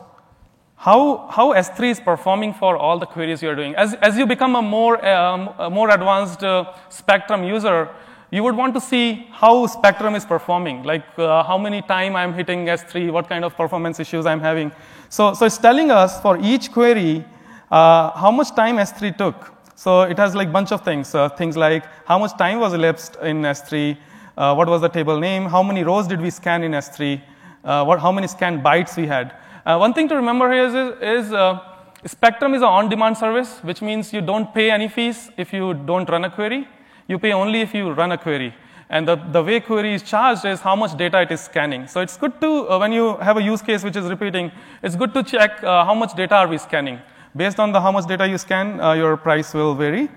[0.78, 3.74] how, how S3 is performing for all the queries you're doing.
[3.74, 7.88] As, as you become a more, um, a more advanced uh, Spectrum user,
[8.30, 12.32] you would want to see how Spectrum is performing, like uh, how many time I'm
[12.32, 14.70] hitting S3, what kind of performance issues I'm having.
[15.08, 17.24] So, so it's telling us for each query
[17.72, 19.52] uh, how much time S3 took.
[19.74, 23.16] So it has like bunch of things, uh, things like how much time was elapsed
[23.22, 23.96] in S3,
[24.36, 27.20] uh, what was the table name, how many rows did we scan in S3,
[27.64, 29.34] uh, what, how many scan bytes we had.
[29.68, 31.60] Uh, one thing to remember here is, is uh,
[32.06, 36.08] Spectrum is an on-demand service, which means you don't pay any fees if you don't
[36.08, 36.66] run a query.
[37.06, 38.54] You pay only if you run a query.
[38.88, 41.86] And the, the way query is charged is how much data it is scanning.
[41.86, 44.50] So it's good to, uh, when you have a use case which is repeating,
[44.82, 46.98] it's good to check uh, how much data are we scanning.
[47.36, 50.08] Based on the how much data you scan, uh, your price will vary.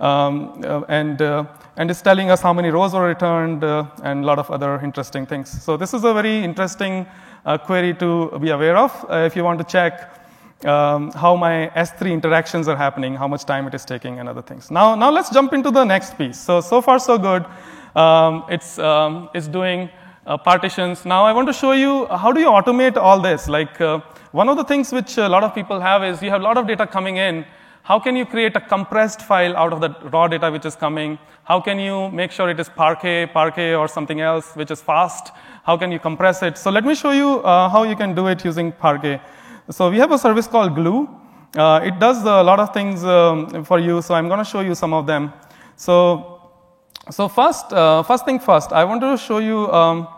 [0.00, 1.46] Um, uh, and, uh,
[1.78, 4.78] and it's telling us how many rows were returned uh, and a lot of other
[4.80, 5.48] interesting things.
[5.62, 7.06] So this is a very interesting
[7.56, 10.18] query to be aware of if you want to check
[10.64, 14.42] um, how my S3 interactions are happening, how much time it is taking, and other
[14.42, 14.70] things.
[14.70, 16.38] Now, now let's jump into the next piece.
[16.38, 17.46] So, so far, so good.
[17.94, 19.88] Um, it's, um, it's doing
[20.26, 21.04] uh, partitions.
[21.04, 23.48] Now, I want to show you how do you automate all this.
[23.48, 24.00] Like, uh,
[24.32, 26.56] one of the things which a lot of people have is you have a lot
[26.56, 27.46] of data coming in,
[27.82, 31.18] how can you create a compressed file out of the raw data which is coming?
[31.44, 35.32] How can you make sure it is Parquet, Parquet, or something else which is fast?
[35.64, 36.58] How can you compress it?
[36.58, 39.20] So let me show you uh, how you can do it using Parquet.
[39.70, 41.08] So we have a service called Glue.
[41.56, 44.60] Uh, it does a lot of things um, for you, so I'm going to show
[44.60, 45.32] you some of them.
[45.76, 46.50] So,
[47.10, 50.08] so first, uh, first thing first, I want to show you um,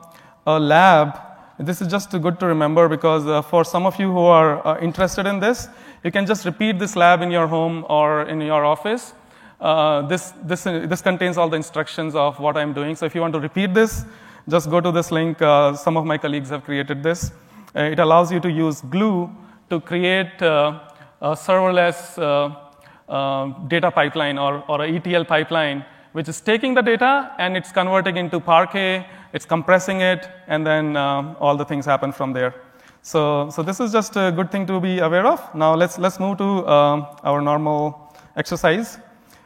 [0.47, 1.21] a lab.
[1.59, 4.81] This is just good to remember because uh, for some of you who are uh,
[4.81, 5.69] interested in this,
[6.03, 9.13] you can just repeat this lab in your home or in your office.
[9.61, 12.97] Uh, this, this, this contains all the instructions of what I'm doing.
[12.97, 14.05] So if you want to repeat this,
[14.49, 15.43] just go to this link.
[15.43, 17.33] Uh, some of my colleagues have created this.
[17.77, 19.31] Uh, it allows you to use Glue
[19.69, 20.81] to create uh,
[21.21, 26.83] a serverless uh, uh, data pipeline or, or a ETL pipeline, which is taking the
[26.83, 32.11] data and it's converting into Parquet, it's compressing it, and then all the things happen
[32.11, 32.55] from there.
[33.03, 35.55] So, so this is just a good thing to be aware of.
[35.55, 38.99] Now let's, let's move to um, our normal exercise.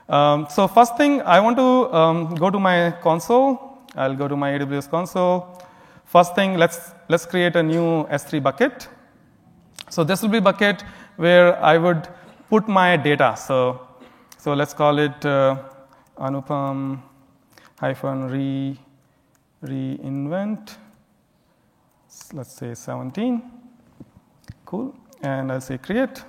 [0.08, 3.78] Um, so first thing, I want to um, go to my console.
[3.94, 5.62] I'll go to my AWS console.
[6.04, 8.88] First thing, let's, let's create a new S3 bucket.
[9.88, 10.82] So this will be bucket
[11.16, 12.08] where I would
[12.50, 13.36] put my data.
[13.36, 13.86] So,
[14.36, 15.62] so let's call it uh,
[16.18, 17.00] Anupam
[17.78, 18.78] hyphen re,
[19.62, 20.76] reinvent
[22.34, 23.42] let's say 17.
[24.66, 24.94] Cool.
[25.22, 26.24] And I'll say create.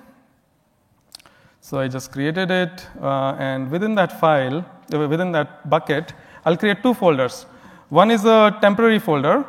[1.60, 6.12] So I just created it, uh, and within that file, uh, within that bucket,
[6.44, 7.44] I'll create two folders.
[7.88, 9.44] One is a temporary folder,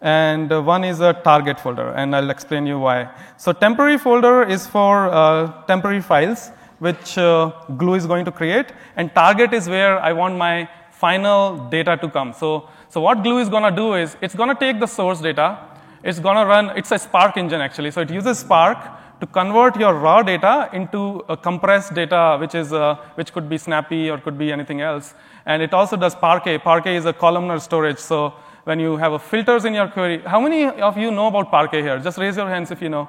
[0.00, 3.10] and uh, one is a target folder, and I'll explain you why.
[3.36, 8.72] So temporary folder is for uh, temporary files, which uh, Glue is going to create,
[8.96, 12.32] and target is where I want my final data to come.
[12.32, 15.20] So so what Glue is going to do is it's going to take the source
[15.20, 15.58] data,
[16.04, 17.90] it's going to run, it's a Spark engine actually.
[17.90, 18.78] So it uses Spark
[19.20, 24.10] to convert your raw data into compressed data, which, is, uh, which could be Snappy
[24.10, 25.14] or could be anything else.
[25.46, 26.58] And it also does Parquet.
[26.58, 27.98] Parquet is a columnar storage.
[27.98, 28.34] So
[28.64, 31.98] when you have filters in your query, how many of you know about Parquet here?
[31.98, 33.08] Just raise your hands if you know.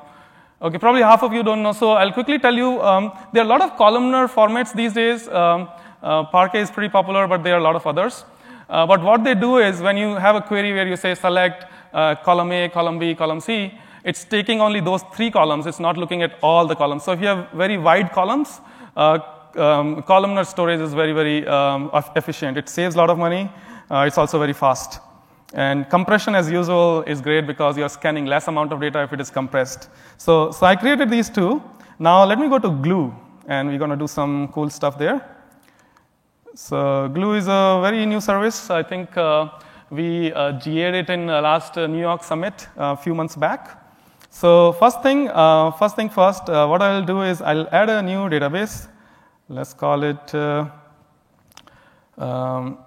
[0.62, 1.74] Okay, probably half of you don't know.
[1.74, 5.28] So I'll quickly tell you, um, there are a lot of columnar formats these days.
[5.28, 5.70] Um,
[6.02, 8.24] uh, Parquet is pretty popular, but there are a lot of others.
[8.70, 11.66] Uh, but what they do is when you have a query where you say select
[11.96, 13.74] uh, column A, column B, column C,
[14.04, 15.66] it's taking only those three columns.
[15.66, 17.04] It's not looking at all the columns.
[17.04, 18.62] So if you have very wide columns,
[18.96, 19.20] uh,
[19.56, 22.58] um, columnar storage is very, very um, efficient.
[22.58, 23.50] It saves a lot of money.
[23.90, 25.00] Uh, it's also very fast.
[25.54, 29.22] And compression, as usual, is great because you're scanning less amount of data if it
[29.22, 29.90] is compressed.
[30.18, 31.64] So, so I created these two.
[31.98, 33.16] Now let me go to Glue,
[33.48, 35.20] and we're going to do some cool stuff there.
[36.56, 38.70] So Glue is a very new service.
[38.70, 39.50] I think uh,
[39.90, 43.36] we uh, GA'd it in uh, last uh, New York Summit a uh, few months
[43.36, 43.82] back.
[44.30, 45.30] So first thing,
[45.80, 48.90] first thing first, what I'll do is I'll add a new database.
[49.48, 50.36] Let's call it.
[52.18, 52.80] Um,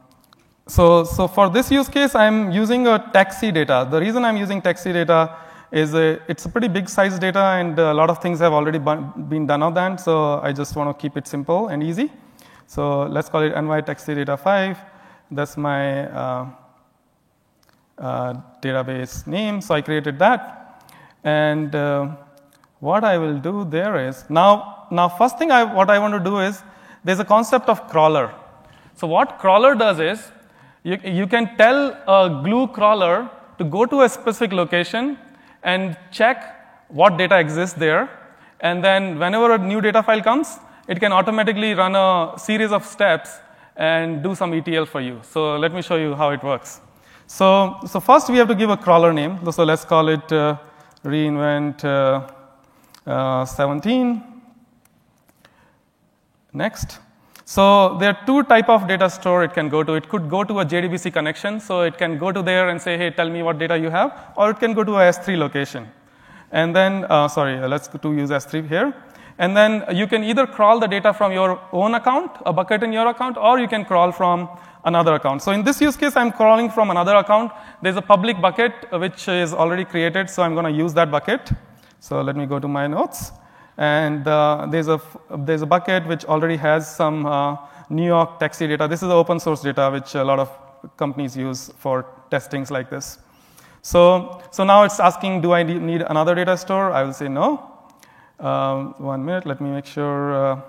[0.66, 3.88] so, so for this use case, I'm using a taxi data.
[3.90, 5.36] The reason I'm using taxi data
[5.72, 8.78] is a, it's a pretty big size data, and a lot of things have already
[8.78, 10.00] been done on that.
[10.00, 12.12] So I just want to keep it simple and easy.
[12.66, 14.78] So let's call it ny taxi data 5.
[15.30, 16.46] That's my uh,
[18.62, 19.60] database name.
[19.60, 20.84] So I created that.
[21.24, 22.16] And uh,
[22.80, 26.20] what I will do there is now, now first thing I, what I want to
[26.20, 26.62] do is
[27.04, 28.32] there's a concept of crawler.
[28.94, 30.30] So what crawler does is
[30.84, 35.18] you, you can tell a glue crawler to go to a specific location
[35.62, 38.08] and check what data exists there.
[38.60, 42.84] And then whenever a new data file comes, it can automatically run a series of
[42.84, 43.38] steps
[43.76, 45.20] and do some ETL for you.
[45.22, 46.80] So let me show you how it works.
[47.28, 49.38] So, so first we have to give a crawler name.
[49.52, 50.56] So let's call it uh,
[51.04, 52.26] reinvent uh,
[53.08, 54.22] uh, 17.
[56.54, 57.00] Next.
[57.44, 59.92] So there are two type of data store it can go to.
[59.92, 62.96] It could go to a JDBC connection, so it can go to there and say,
[62.96, 65.86] hey, tell me what data you have, or it can go to a S3 location.
[66.50, 68.94] And then, uh, sorry, let's to use S3 here.
[69.38, 72.92] And then you can either crawl the data from your own account, a bucket in
[72.92, 74.48] your account, or you can crawl from
[74.84, 75.42] another account.
[75.42, 77.52] So in this use case, I'm crawling from another account.
[77.80, 81.10] There's a public bucket uh, which is already created, so I'm going to use that
[81.10, 81.50] bucket.
[82.00, 83.32] So let me go to my notes.
[83.76, 85.00] And uh, there's, a,
[85.38, 87.56] there's a bucket which already has some uh,
[87.90, 88.88] New York taxi data.
[88.88, 90.50] This is open source data which a lot of
[90.96, 93.18] companies use for testings like this.
[93.82, 96.90] So, so now it's asking, do I need another data store?
[96.90, 97.77] I will say no.
[98.38, 100.60] Um, one minute, let me make sure uh,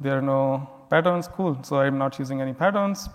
[0.00, 1.28] there are no patterns.
[1.28, 3.08] Cool, so I'm not using any patterns.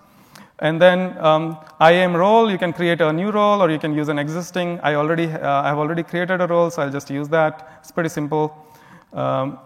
[0.59, 4.07] And then um, IAM role, you can create a new role or you can use
[4.07, 4.79] an existing.
[4.81, 7.79] I already, uh, I've already created a role, so I'll just use that.
[7.81, 8.55] It's pretty simple.
[9.13, 9.59] Um,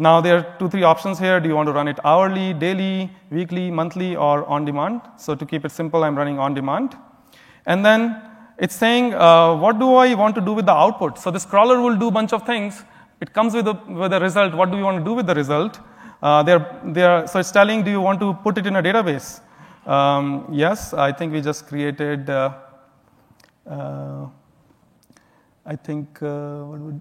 [0.00, 1.40] Now there are two, three options here.
[1.40, 5.00] Do you want to run it hourly, daily, weekly, monthly, or on demand?
[5.16, 6.96] So to keep it simple, I'm running on demand.
[7.66, 8.22] And then
[8.58, 11.18] it's saying, uh, what do I want to do with the output?
[11.18, 12.84] So this crawler will do a bunch of things.
[13.20, 14.54] It comes with a, with a result.
[14.54, 15.80] What do you want to do with the result?
[16.22, 19.40] Uh, they're, they're, so it's telling, do you want to put it in a database?
[19.86, 22.54] Um, yes, I think we just created, uh,
[23.68, 24.26] uh
[25.64, 27.00] I think, uh, what would,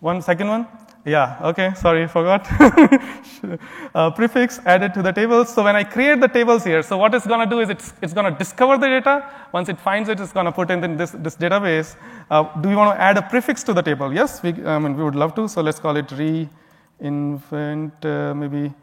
[0.00, 0.66] one second one?
[1.04, 2.46] Yeah, okay, sorry, forgot.
[3.94, 5.54] uh, prefix added to the tables.
[5.54, 7.94] So when I create the tables here, so what it's going to do is it's,
[8.02, 9.24] it's going to discover the data.
[9.52, 11.96] Once it finds it, it's going to put it in this, this database.
[12.30, 14.12] Uh, do we want to add a prefix to the table?
[14.12, 15.48] Yes, we, I mean, we would love to.
[15.48, 18.74] So let's call it reinvent uh, maybe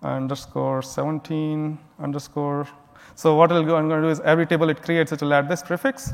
[0.00, 2.68] underscore 17 underscore.
[3.16, 5.62] So what I'm going to do is every table it creates, it will add this
[5.62, 6.12] prefix.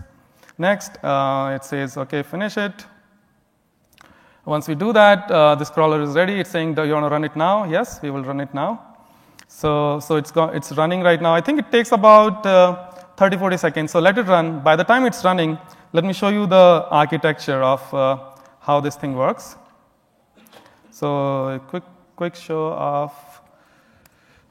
[0.56, 2.86] Next, uh, it says, okay, finish it.
[4.46, 6.40] Once we do that, uh, this crawler is ready.
[6.40, 7.64] It's saying, do you want to run it now?
[7.64, 8.80] Yes, we will run it now.
[9.48, 11.34] So, so it's, it's running right now.
[11.34, 13.90] I think it takes about uh, 30, 40 seconds.
[13.90, 14.60] So let it run.
[14.60, 15.58] By the time it's running,
[15.92, 18.16] let me show you the architecture of uh,
[18.60, 19.56] how this thing works.
[20.90, 21.84] So a quick,
[22.16, 23.12] quick show of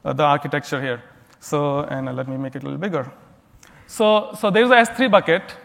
[0.04, 1.02] uh, the architecture here.
[1.40, 3.10] So, and uh, let me make it a little bigger.
[3.86, 5.56] So, so there's a S3 bucket,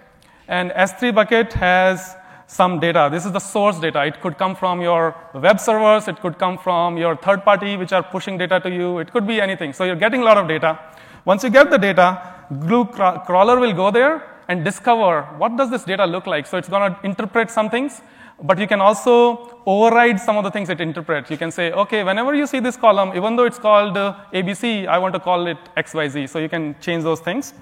[0.48, 2.16] and S3 bucket has
[2.48, 3.10] some data.
[3.12, 4.06] This is the source data.
[4.06, 7.91] It could come from your web servers, it could come from your third party, which
[7.91, 9.00] are pushing data to you.
[9.00, 9.74] It could be anything.
[9.74, 10.80] So you're getting a lot of data.
[11.26, 15.84] Once you get the data, Glue crawler will go there and discover what does this
[15.84, 16.46] data look like.
[16.46, 18.02] So it's going to interpret some things,
[18.43, 21.32] but you can also override some of the things it interprets.
[21.32, 24.88] You can say, okay, whenever you see this column, even though it's called uh, ABC,
[24.88, 26.30] I want to call it XYZ.
[26.30, 27.56] So you can change those things.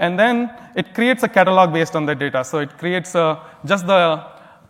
[0.00, 2.42] And then it creates a catalog based on that data.
[2.42, 4.26] So it creates uh, just the,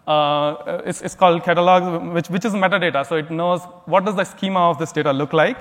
[0.06, 3.06] uh, it's, it's, called catalog, which, which is metadata.
[3.06, 5.56] So it knows what does the schema of this data look like.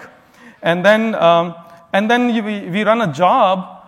[0.61, 1.55] And then, um,
[1.93, 3.79] and then you, we, we run a job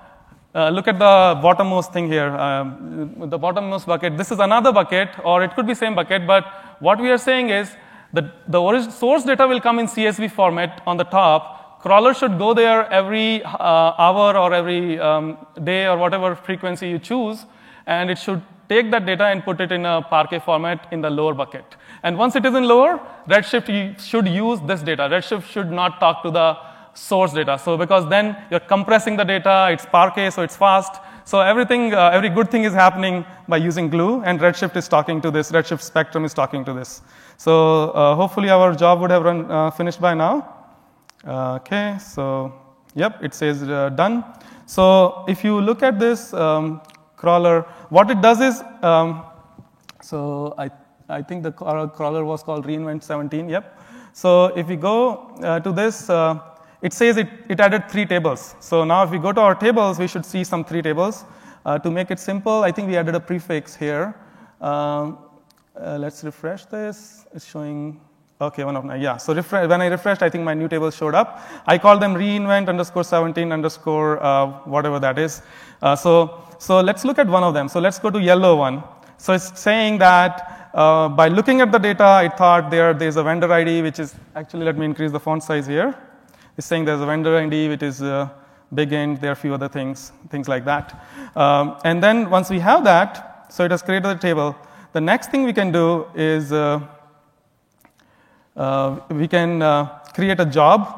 [0.54, 4.18] uh, look at the bottommost thing here, um, the bottommost bucket.
[4.18, 6.46] This is another bucket, or it could be same bucket, but
[6.80, 7.72] what we are saying is
[8.12, 12.54] that the source data will come in CSV format on the top, crawler should go
[12.54, 17.46] there every uh, hour or every um, day or whatever frequency you choose,
[17.86, 21.10] and it should take that data and put it in a Parquet format in the
[21.10, 21.66] lower bucket.
[22.04, 25.04] And once it is in lower, Redshift should use this data.
[25.04, 26.58] Redshift should not talk to the
[26.94, 27.58] source data.
[27.60, 31.02] So because then you're compressing the data, it's Parquet, so it's fast.
[31.26, 35.22] So everything, uh, every good thing is happening by using Glue, and Redshift is talking
[35.22, 35.52] to this.
[35.52, 37.02] Redshift Spectrum is talking to this.
[37.38, 40.61] So uh, hopefully our job would have run uh, finished by now.
[41.28, 42.52] Okay, so
[42.96, 44.24] yep, it says uh, done.
[44.66, 46.82] So if you look at this um,
[47.16, 49.24] crawler, what it does is, um,
[50.02, 50.72] so I,
[51.10, 53.80] I think the crawler was called reinvent 17, yep.
[54.14, 56.40] So if we go uh, to this, uh,
[56.82, 58.56] it says it, it added three tables.
[58.60, 61.26] So now if we go to our tables, we should see some three tables.
[61.64, 64.16] Uh, to make it simple, I think we added a prefix here.
[64.60, 65.20] Um,
[65.80, 67.28] uh, let's refresh this.
[67.34, 68.02] It's showing
[68.42, 69.00] Okay, one of nine.
[69.00, 69.18] Yeah.
[69.18, 71.42] So when I refreshed, I think my new table showed up.
[71.68, 75.44] I call them reinvent underscore 17 underscore uh, whatever that is.
[75.80, 77.70] Uh, so so let's look at one of them.
[77.70, 78.84] So let's go to yellow one.
[79.18, 83.22] So it's saying that uh, by looking at the data, it thought there there's a
[83.22, 85.96] vendor ID, which is actually let me increase the font size here.
[86.58, 88.28] It's saying there's a vendor ID, which is uh,
[88.74, 89.22] big int.
[89.22, 91.06] There are a few other things, things like that.
[91.36, 94.56] Um, and then once we have that, so it has created the table.
[94.94, 96.52] The next thing we can do is
[98.56, 100.98] uh, we can uh, create a job.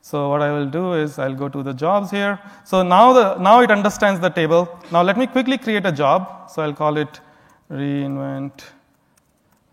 [0.00, 2.38] So what I will do is I'll go to the jobs here.
[2.64, 4.68] So now, the, now it understands the table.
[4.90, 6.50] Now let me quickly create a job.
[6.50, 7.20] So I'll call it
[7.70, 8.62] reinvent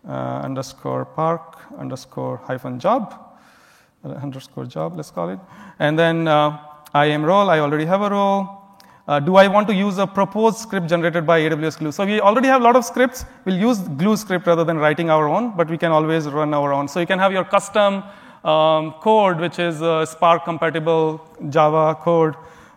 [0.06, 3.26] uh, underscore park underscore hyphen job
[4.14, 5.38] underscore job, let's call it.
[5.78, 6.58] And then uh,
[6.94, 8.62] IAM role, I already have a role.
[9.08, 11.92] Uh, do I want to use a proposed script generated by AWS Glue?
[11.92, 13.24] So we already have a lot of scripts.
[13.44, 16.72] We'll use Glue script rather than writing our own, but we can always run our
[16.72, 16.88] own.
[16.88, 18.02] So you can have your custom
[18.44, 19.76] um, code, which is
[20.10, 22.34] Spark compatible Java code,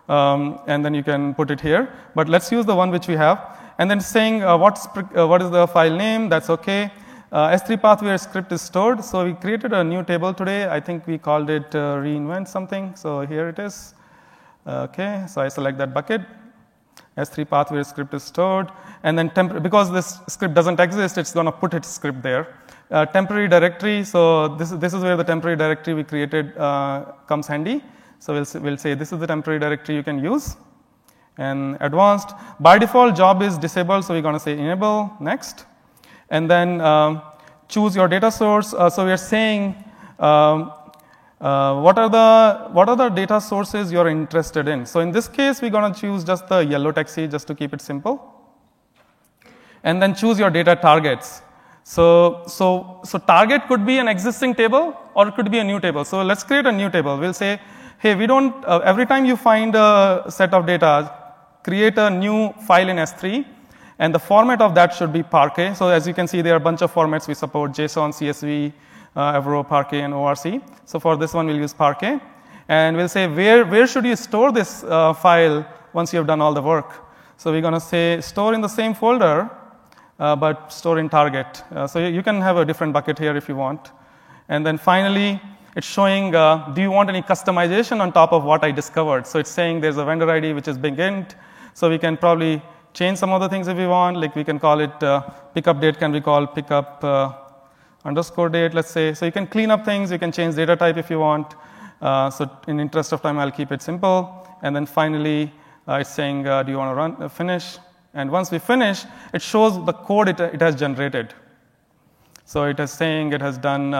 [0.08, 1.92] um, and then you can put it here.
[2.14, 3.58] But let's use the one which we have.
[3.78, 6.92] And then saying uh, what's, uh, what is the file name, that's okay.
[7.32, 9.02] Uh, S3 path where script is stored.
[9.02, 10.68] So we created a new table today.
[10.68, 12.94] I think we called it uh, reinvent something.
[12.94, 13.94] So here it is.
[14.66, 16.22] Okay, so I select that bucket.
[17.16, 18.70] S3 path where script is stored.
[19.02, 22.56] And then temp- because this script doesn't exist, it's going to put its script there.
[22.90, 27.04] Uh, temporary directory, so this is, this is where the temporary directory we created uh,
[27.26, 27.82] comes handy.
[28.18, 30.56] So we'll, we'll say this is the temporary directory you can use.
[31.38, 35.64] And advanced, by default, job is disabled, so we're going to say enable, next.
[36.28, 37.22] And then um,
[37.68, 38.74] choose your data source.
[38.74, 39.82] Uh, so we are saying
[40.18, 40.72] um,
[41.40, 44.84] uh, what, are the, what are the data sources you're interested in.
[44.84, 47.72] So in this case, we're going to choose just the yellow taxi just to keep
[47.72, 48.34] it simple.
[49.82, 51.40] And then choose your data targets.
[51.82, 55.80] So, so, so target could be an existing table or it could be a new
[55.80, 56.04] table.
[56.04, 57.16] So let's create a new table.
[57.18, 57.58] We'll say,
[57.98, 61.10] hey, we don't, uh, every time you find a set of data,
[61.64, 63.46] create a new file in S3
[63.98, 65.74] and the format of that should be Parquet.
[65.74, 68.72] So as you can see, there are a bunch of formats we support, JSON, CSV,
[69.16, 70.62] uh, Avro, Parquet, and ORC.
[70.84, 72.20] So for this one, we'll use Parquet.
[72.68, 76.40] And we'll say, where, where should you store this uh, file once you have done
[76.40, 76.92] all the work?
[77.36, 79.50] So we're going to say, store in the same folder,
[80.18, 81.64] uh, but store in target.
[81.72, 83.90] Uh, so you can have a different bucket here if you want.
[84.48, 85.40] And then finally,
[85.74, 89.26] it's showing, uh, do you want any customization on top of what I discovered?
[89.26, 91.36] So it's saying there's a vendor ID which is big int.
[91.74, 94.16] So we can probably change some other things if we want.
[94.16, 95.20] Like we can call it uh,
[95.54, 97.32] pickup date can be called pickup uh,
[98.04, 99.14] underscore date, let's say.
[99.14, 100.10] So you can clean up things.
[100.10, 101.54] You can change data type if you want.
[102.00, 104.46] Uh, so in interest of time, I'll keep it simple.
[104.62, 105.52] And then finally,
[105.86, 107.78] uh, it's saying, uh, do you want to run uh, finish?
[108.14, 111.34] And once we finish, it shows the code it, it has generated.
[112.44, 113.94] So it is saying it has done.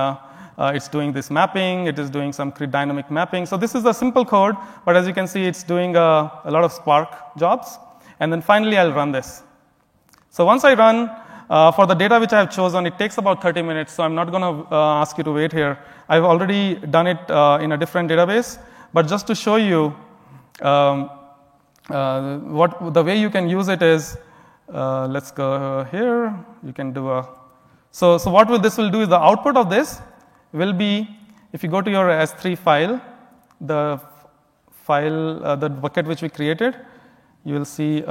[0.58, 3.46] it's doing this mapping, it is doing some dynamic mapping.
[3.46, 6.64] So, this is a simple code, but as you can see, it's doing a lot
[6.64, 7.78] of Spark jobs.
[8.18, 9.42] And then finally, I'll run this.
[10.32, 11.10] So once I run,
[11.50, 14.14] uh, for the data which I have chosen, it takes about 30 minutes, so I'm
[14.14, 15.76] not going to uh, ask you to wait here.
[16.08, 18.58] I've already done it uh, in a different database,
[18.92, 19.92] but just to show you
[20.62, 21.10] um,
[21.88, 24.16] uh, what the way you can use it is,
[24.72, 26.32] uh, let's go here.
[26.62, 27.28] You can do a
[27.90, 30.00] so so what will this will do is the output of this
[30.52, 31.08] will be
[31.52, 33.00] if you go to your S3 file,
[33.60, 34.00] the
[34.84, 36.76] file uh, the bucket which we created,
[37.44, 38.04] you will see.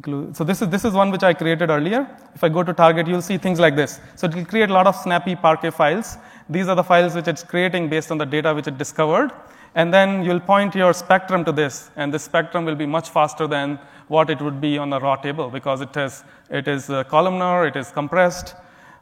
[0.00, 2.08] So this is, this is one which I created earlier.
[2.34, 4.00] If I go to target, you'll see things like this.
[4.16, 6.16] So it will create a lot of snappy Parquet files.
[6.48, 9.32] These are the files which it's creating based on the data which it discovered.
[9.74, 13.46] And then you'll point your spectrum to this, and this spectrum will be much faster
[13.46, 13.78] than
[14.08, 17.66] what it would be on a raw table because it is, it is uh, columnar,
[17.66, 18.54] it is compressed.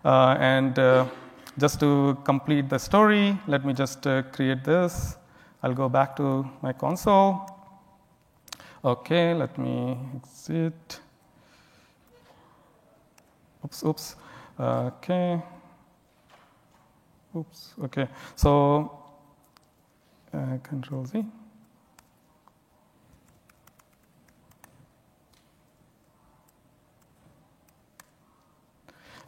[0.05, 1.07] Uh, and uh,
[1.59, 5.17] just to complete the story, let me just uh, create this.
[5.63, 7.60] I'll go back to my console.
[8.83, 11.01] Okay, let me exit.
[13.63, 14.17] Oops, oops.
[14.59, 15.43] Okay.
[17.37, 18.09] Oops, okay.
[18.37, 18.99] So,
[20.33, 21.25] uh, Control Z.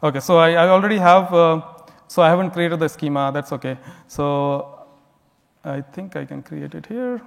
[0.01, 1.61] Okay, so I, I already have, uh,
[2.07, 3.77] so I haven't created the schema, that's okay.
[4.07, 4.87] So
[5.63, 7.21] I think I can create it here.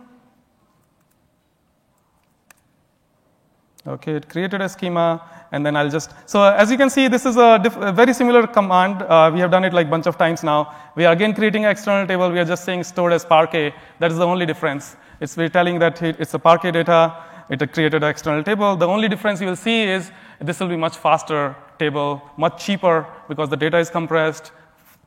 [3.86, 5.22] Okay, it created a schema,
[5.52, 8.12] and then I'll just, so as you can see, this is a, diff, a very
[8.12, 9.02] similar command.
[9.02, 10.74] Uh, we have done it like a bunch of times now.
[10.96, 12.28] We are again creating an external table.
[12.32, 13.72] We are just saying stored as Parquet.
[14.00, 14.96] That is the only difference.
[15.20, 17.16] It's we're telling that it's a Parquet data.
[17.48, 18.74] It created an external table.
[18.74, 20.10] The only difference you will see is
[20.40, 24.50] this will be much faster table, much cheaper because the data is compressed,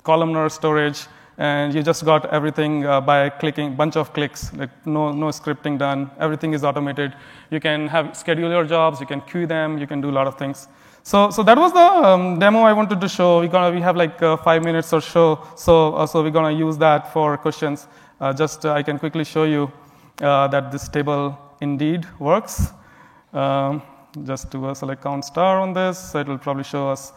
[0.03, 1.05] columnar storage,
[1.39, 5.77] and you just got everything uh, by clicking bunch of clicks like no, no scripting
[5.77, 7.15] done everything is automated
[7.49, 10.27] you can have schedule your jobs you can queue them you can do a lot
[10.27, 10.67] of things
[11.03, 13.39] so, so that was the um, demo I wanted to show.
[13.39, 16.55] We're gonna, we have like uh, five minutes or so, so, uh, so we're going
[16.55, 17.87] to use that for questions.
[18.19, 19.71] Uh, just uh, I can quickly show you
[20.21, 22.73] uh, that this table indeed works.
[23.33, 23.81] Um,
[24.23, 25.97] just do a select count star on this.
[26.11, 27.13] So it will probably show us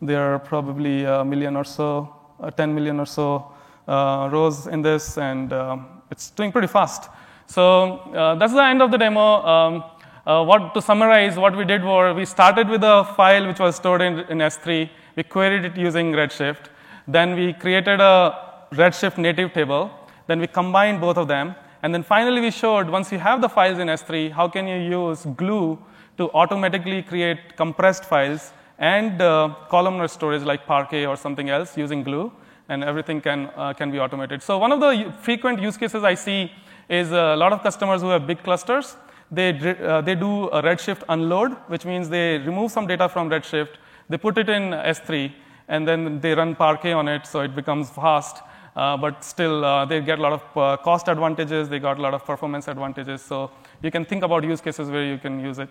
[0.00, 3.52] there are probably a million or so, uh, 10 million or so
[3.86, 5.76] rows in this, and uh,
[6.10, 7.10] it's doing pretty fast.
[7.46, 9.44] So uh, that's the end of the demo.
[9.46, 9.84] Um,
[10.26, 13.76] uh, what to summarize, what we did was we started with a file which was
[13.76, 14.90] stored in, in, S3.
[15.14, 16.66] We queried it using Redshift.
[17.06, 19.90] Then we created a Redshift native table.
[20.26, 21.54] Then we combined both of them.
[21.82, 24.78] And then finally we showed once you have the files in S3, how can you
[24.78, 25.78] use Glue
[26.18, 32.02] to automatically create compressed files and uh, columnar storage like Parquet or something else using
[32.02, 32.32] Glue
[32.68, 34.42] and everything can, uh, can be automated.
[34.42, 36.50] So one of the frequent use cases I see
[36.88, 38.96] is a lot of customers who have big clusters.
[39.30, 39.50] They,
[39.82, 43.76] uh, they do a Redshift unload, which means they remove some data from Redshift,
[44.08, 45.32] they put it in S3,
[45.68, 48.42] and then they run Parquet on it, so it becomes fast.
[48.76, 52.02] Uh, but still, uh, they get a lot of uh, cost advantages, they got a
[52.02, 53.22] lot of performance advantages.
[53.22, 53.50] So
[53.82, 55.70] you can think about use cases where you can use it.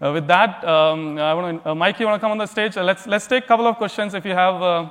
[0.00, 2.76] Uh, with that, um, I want to, Mike, you want to come on the stage?
[2.76, 4.90] let's, let's take a couple of questions if you have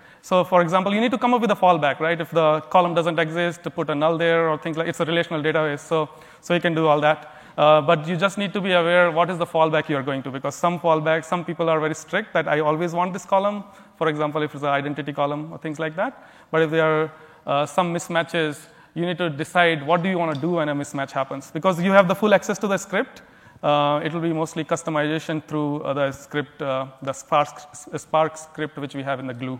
[0.23, 2.19] So, for example, you need to come up with a fallback, right?
[2.19, 5.05] If the column doesn't exist, to put a null there or things like it's a
[5.05, 6.09] relational database, so
[6.41, 7.33] so you can do all that.
[7.57, 10.23] Uh, but you just need to be aware what is the fallback you are going
[10.23, 13.63] to because some fallbacks, some people are very strict that I always want this column.
[13.97, 16.27] For example, if it's an identity column or things like that.
[16.49, 17.11] But if there are
[17.45, 20.75] uh, some mismatches, you need to decide what do you want to do when a
[20.75, 23.21] mismatch happens because you have the full access to the script.
[23.61, 27.47] Uh, it will be mostly customization through uh, the script, uh, the Spark,
[27.95, 29.59] Spark script which we have in the glue.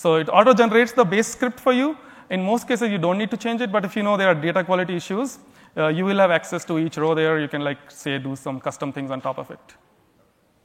[0.00, 1.94] So it auto generates the base script for you.
[2.30, 4.34] In most cases, you don't need to change it, but if you know there are
[4.34, 5.38] data quality issues,
[5.76, 7.38] uh, you will have access to each row there.
[7.38, 9.60] You can, like, say, do some custom things on top of it.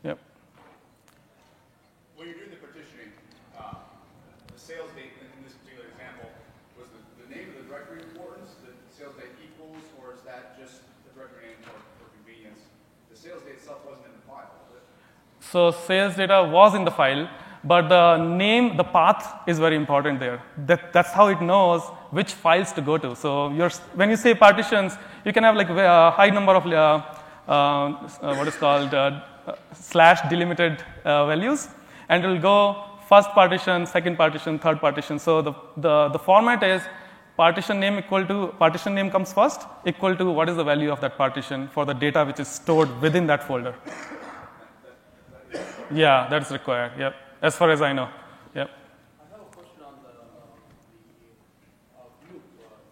[0.03, 0.19] Yep.
[2.15, 3.11] When you're doing the partitioning,
[3.59, 3.73] uh,
[4.53, 6.29] the sales date in this particular example,
[6.79, 10.55] was the, the name of the directory important, the sales date equals, or is that
[10.57, 12.61] just the directory name for, for convenience?
[13.11, 14.83] The sales date itself wasn't in the file, was it?
[15.43, 17.27] So sales data was in the file,
[17.65, 20.39] but the name, the path is very important there.
[20.67, 23.15] That, that's how it knows which files to go to.
[23.15, 23.49] So
[23.95, 27.01] when you say partitions, you can have like a high number of uh,
[27.51, 29.19] uh, what is called uh,
[29.73, 31.67] slash delimited uh, values,
[32.07, 35.17] and it will go first partition, second partition, third partition.
[35.17, 36.83] So the, the, the format is
[37.35, 41.01] partition name equal to partition name comes first equal to what is the value of
[41.01, 43.75] that partition for the data which is stored within that folder.
[45.91, 46.91] Yeah, that's required.
[46.97, 48.09] Yep as far as I know.
[48.55, 48.69] Yep.
[49.21, 50.45] I have a question on the, the
[52.25, 52.41] view.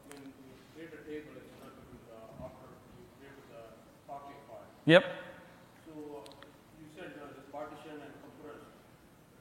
[0.10, 3.62] When you table, it's not to after you create the
[4.08, 4.70] Parquet file.
[4.86, 5.04] Yep.
[5.86, 6.30] So uh,
[6.78, 8.62] you said uh, this partition and compress,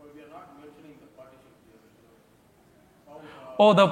[0.00, 1.84] but we are not mentioning the partition here.
[2.00, 2.08] So
[3.12, 3.86] how, uh, Oh, the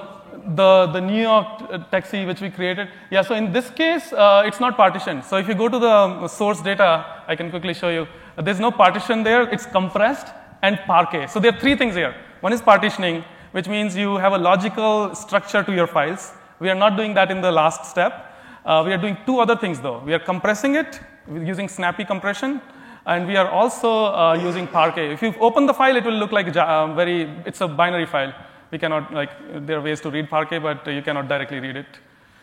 [0.57, 2.89] the the New York uh, taxi which we created.
[3.11, 3.21] Yeah.
[3.21, 5.25] So in this case, uh, it's not partitioned.
[5.25, 6.91] So if you go to the source data,
[7.29, 8.07] I can quickly show you.
[8.39, 9.43] There's no partition there.
[9.51, 11.27] It's compressed and Parquet.
[11.27, 12.15] So there are three things here.
[12.41, 16.33] One is partitioning, which means you have a logical structure to your files.
[16.59, 18.35] We are not doing that in the last step.
[18.65, 19.99] Uh, we are doing two other things though.
[20.01, 22.61] We are compressing it using snappy compression,
[23.07, 25.13] and we are also uh, using Parquet.
[25.13, 28.35] If you open the file, it will look like uh, very, it's a binary file.
[28.71, 29.31] We cannot, like,
[29.67, 31.87] there are ways to read Parquet, but you cannot directly read it.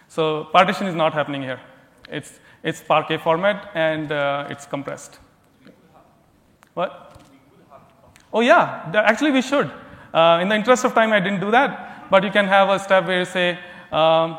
[0.07, 1.59] So partition is not happening here.
[2.09, 5.19] It's, it's Parquet format and uh, it's compressed.
[6.73, 7.06] What?
[8.37, 9.65] Oh, yeah, actually, we should.
[10.13, 12.77] Uh, in the interest of time, I didn't do that, but you can have a
[12.77, 13.57] step where you say
[13.91, 14.37] um,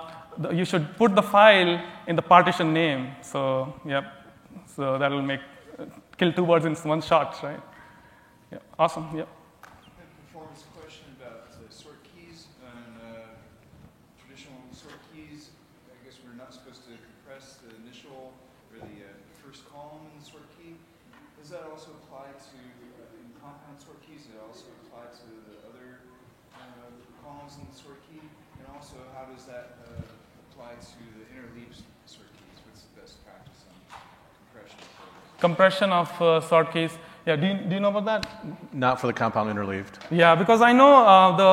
[0.53, 3.09] you should put the file in the partition name.
[3.22, 4.05] So, yep,
[4.66, 5.40] so that will make
[6.16, 7.61] kill two birds in one shot, right?
[8.53, 9.09] Yeah, awesome.
[9.16, 9.26] Yep.
[10.30, 13.34] Performance question about uh, sort keys and uh,
[14.22, 15.51] traditional sort keys.
[15.90, 18.30] I guess we're not supposed to compress the initial
[18.70, 20.78] or the uh, first column in the sort key.
[21.42, 22.59] Does that also apply to
[23.49, 26.05] compound sort keys, it also apply to the other
[26.53, 26.92] uh,
[27.24, 28.20] columns in the sort key?
[28.20, 30.05] And also, how does that uh,
[30.53, 32.61] apply to the interleaved sort keys?
[32.68, 33.76] What's the best practice on
[34.53, 34.84] compression?
[35.49, 36.92] Compression of uh, sort keys.
[37.26, 38.22] Yeah, do you, do you know about that?
[38.74, 39.99] Not for the compound interleaved.
[40.11, 41.53] Yeah, because I know uh, the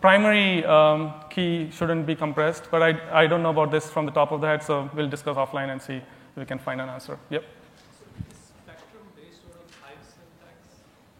[0.00, 4.12] primary um, key shouldn't be compressed, but I, I don't know about this from the
[4.12, 6.90] top of the head, so we'll discuss offline and see if we can find an
[6.90, 7.18] answer.
[7.30, 7.44] Yep.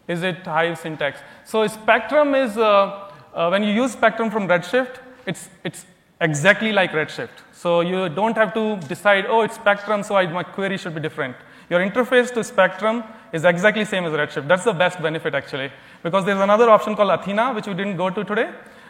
[0.07, 1.19] Is it Hive syntax?
[1.45, 5.85] So Spectrum is, uh, uh, when you use Spectrum from Redshift, it's, it's
[6.19, 7.37] exactly like Redshift.
[7.51, 11.01] So you don't have to decide, oh, it's Spectrum, so I, my query should be
[11.01, 11.35] different.
[11.71, 13.01] Your interface to Spectrum
[13.31, 14.45] is exactly same as Redshift.
[14.45, 15.71] That's the best benefit actually,
[16.03, 18.49] because there's another option called Athena, which we didn't go to today.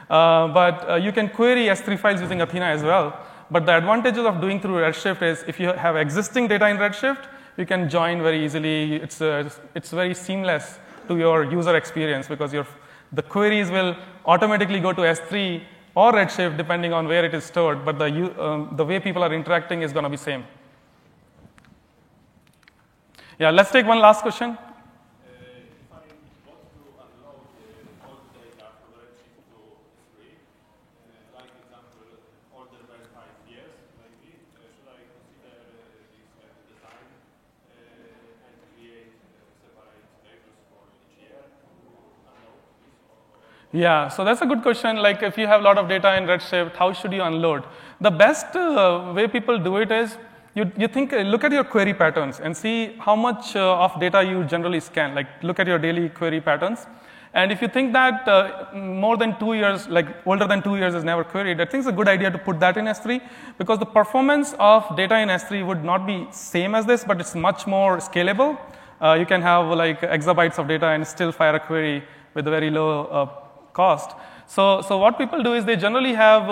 [0.09, 3.15] Uh, but uh, you can query S3 files using Athena as well.
[3.51, 7.27] But the advantages of doing through Redshift is if you have existing data in Redshift,
[7.55, 8.95] you can join very easily.
[8.95, 12.65] It's, uh, it's very seamless to your user experience because your,
[13.13, 15.61] the queries will automatically go to S3
[15.93, 19.31] or Redshift depending on where it is stored, but the, um, the way people are
[19.31, 20.43] interacting is going to be same.
[23.41, 24.55] Yeah, let's take one last question.
[43.73, 44.97] Yeah, so that's a good question.
[44.97, 47.63] Like, if you have a lot of data in Redshift, how should you unload?
[48.01, 50.15] The best uh, way people do it is
[50.53, 53.99] you, you think, uh, look at your query patterns and see how much uh, of
[53.99, 55.15] data you generally scan.
[55.15, 56.87] Like, look at your daily query patterns
[57.33, 60.93] And if you think that uh, more than two years, like older than two years,
[60.93, 63.21] is never queried, I think it's a good idea to put that in S3
[63.57, 67.33] because the performance of data in S3 would not be same as this, but it's
[67.33, 68.59] much more scalable.
[69.01, 72.51] Uh, you can have like exabytes of data and still fire a query with a
[72.51, 73.25] very low uh,
[73.71, 74.11] cost.
[74.45, 76.49] So, so what people do is they generally have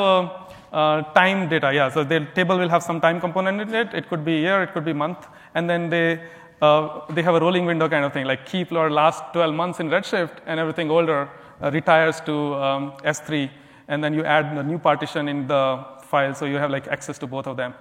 [0.72, 1.74] uh, time data.
[1.74, 3.94] Yeah, so the table will have some time component in it.
[3.94, 6.22] It could be year, it could be month, and then they
[6.62, 9.80] uh, they have a rolling window kind of thing, like keep your last 12 months
[9.80, 11.30] in Redshift, and everything older
[11.62, 13.50] uh, retires to um, S3,
[13.88, 17.18] and then you add a new partition in the file, so you have like access
[17.20, 17.74] to both of them.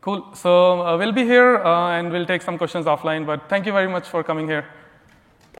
[0.00, 0.34] Cool.
[0.34, 3.26] So uh, we'll be here, uh, and we'll take some questions offline.
[3.26, 4.64] But thank you very much for coming here.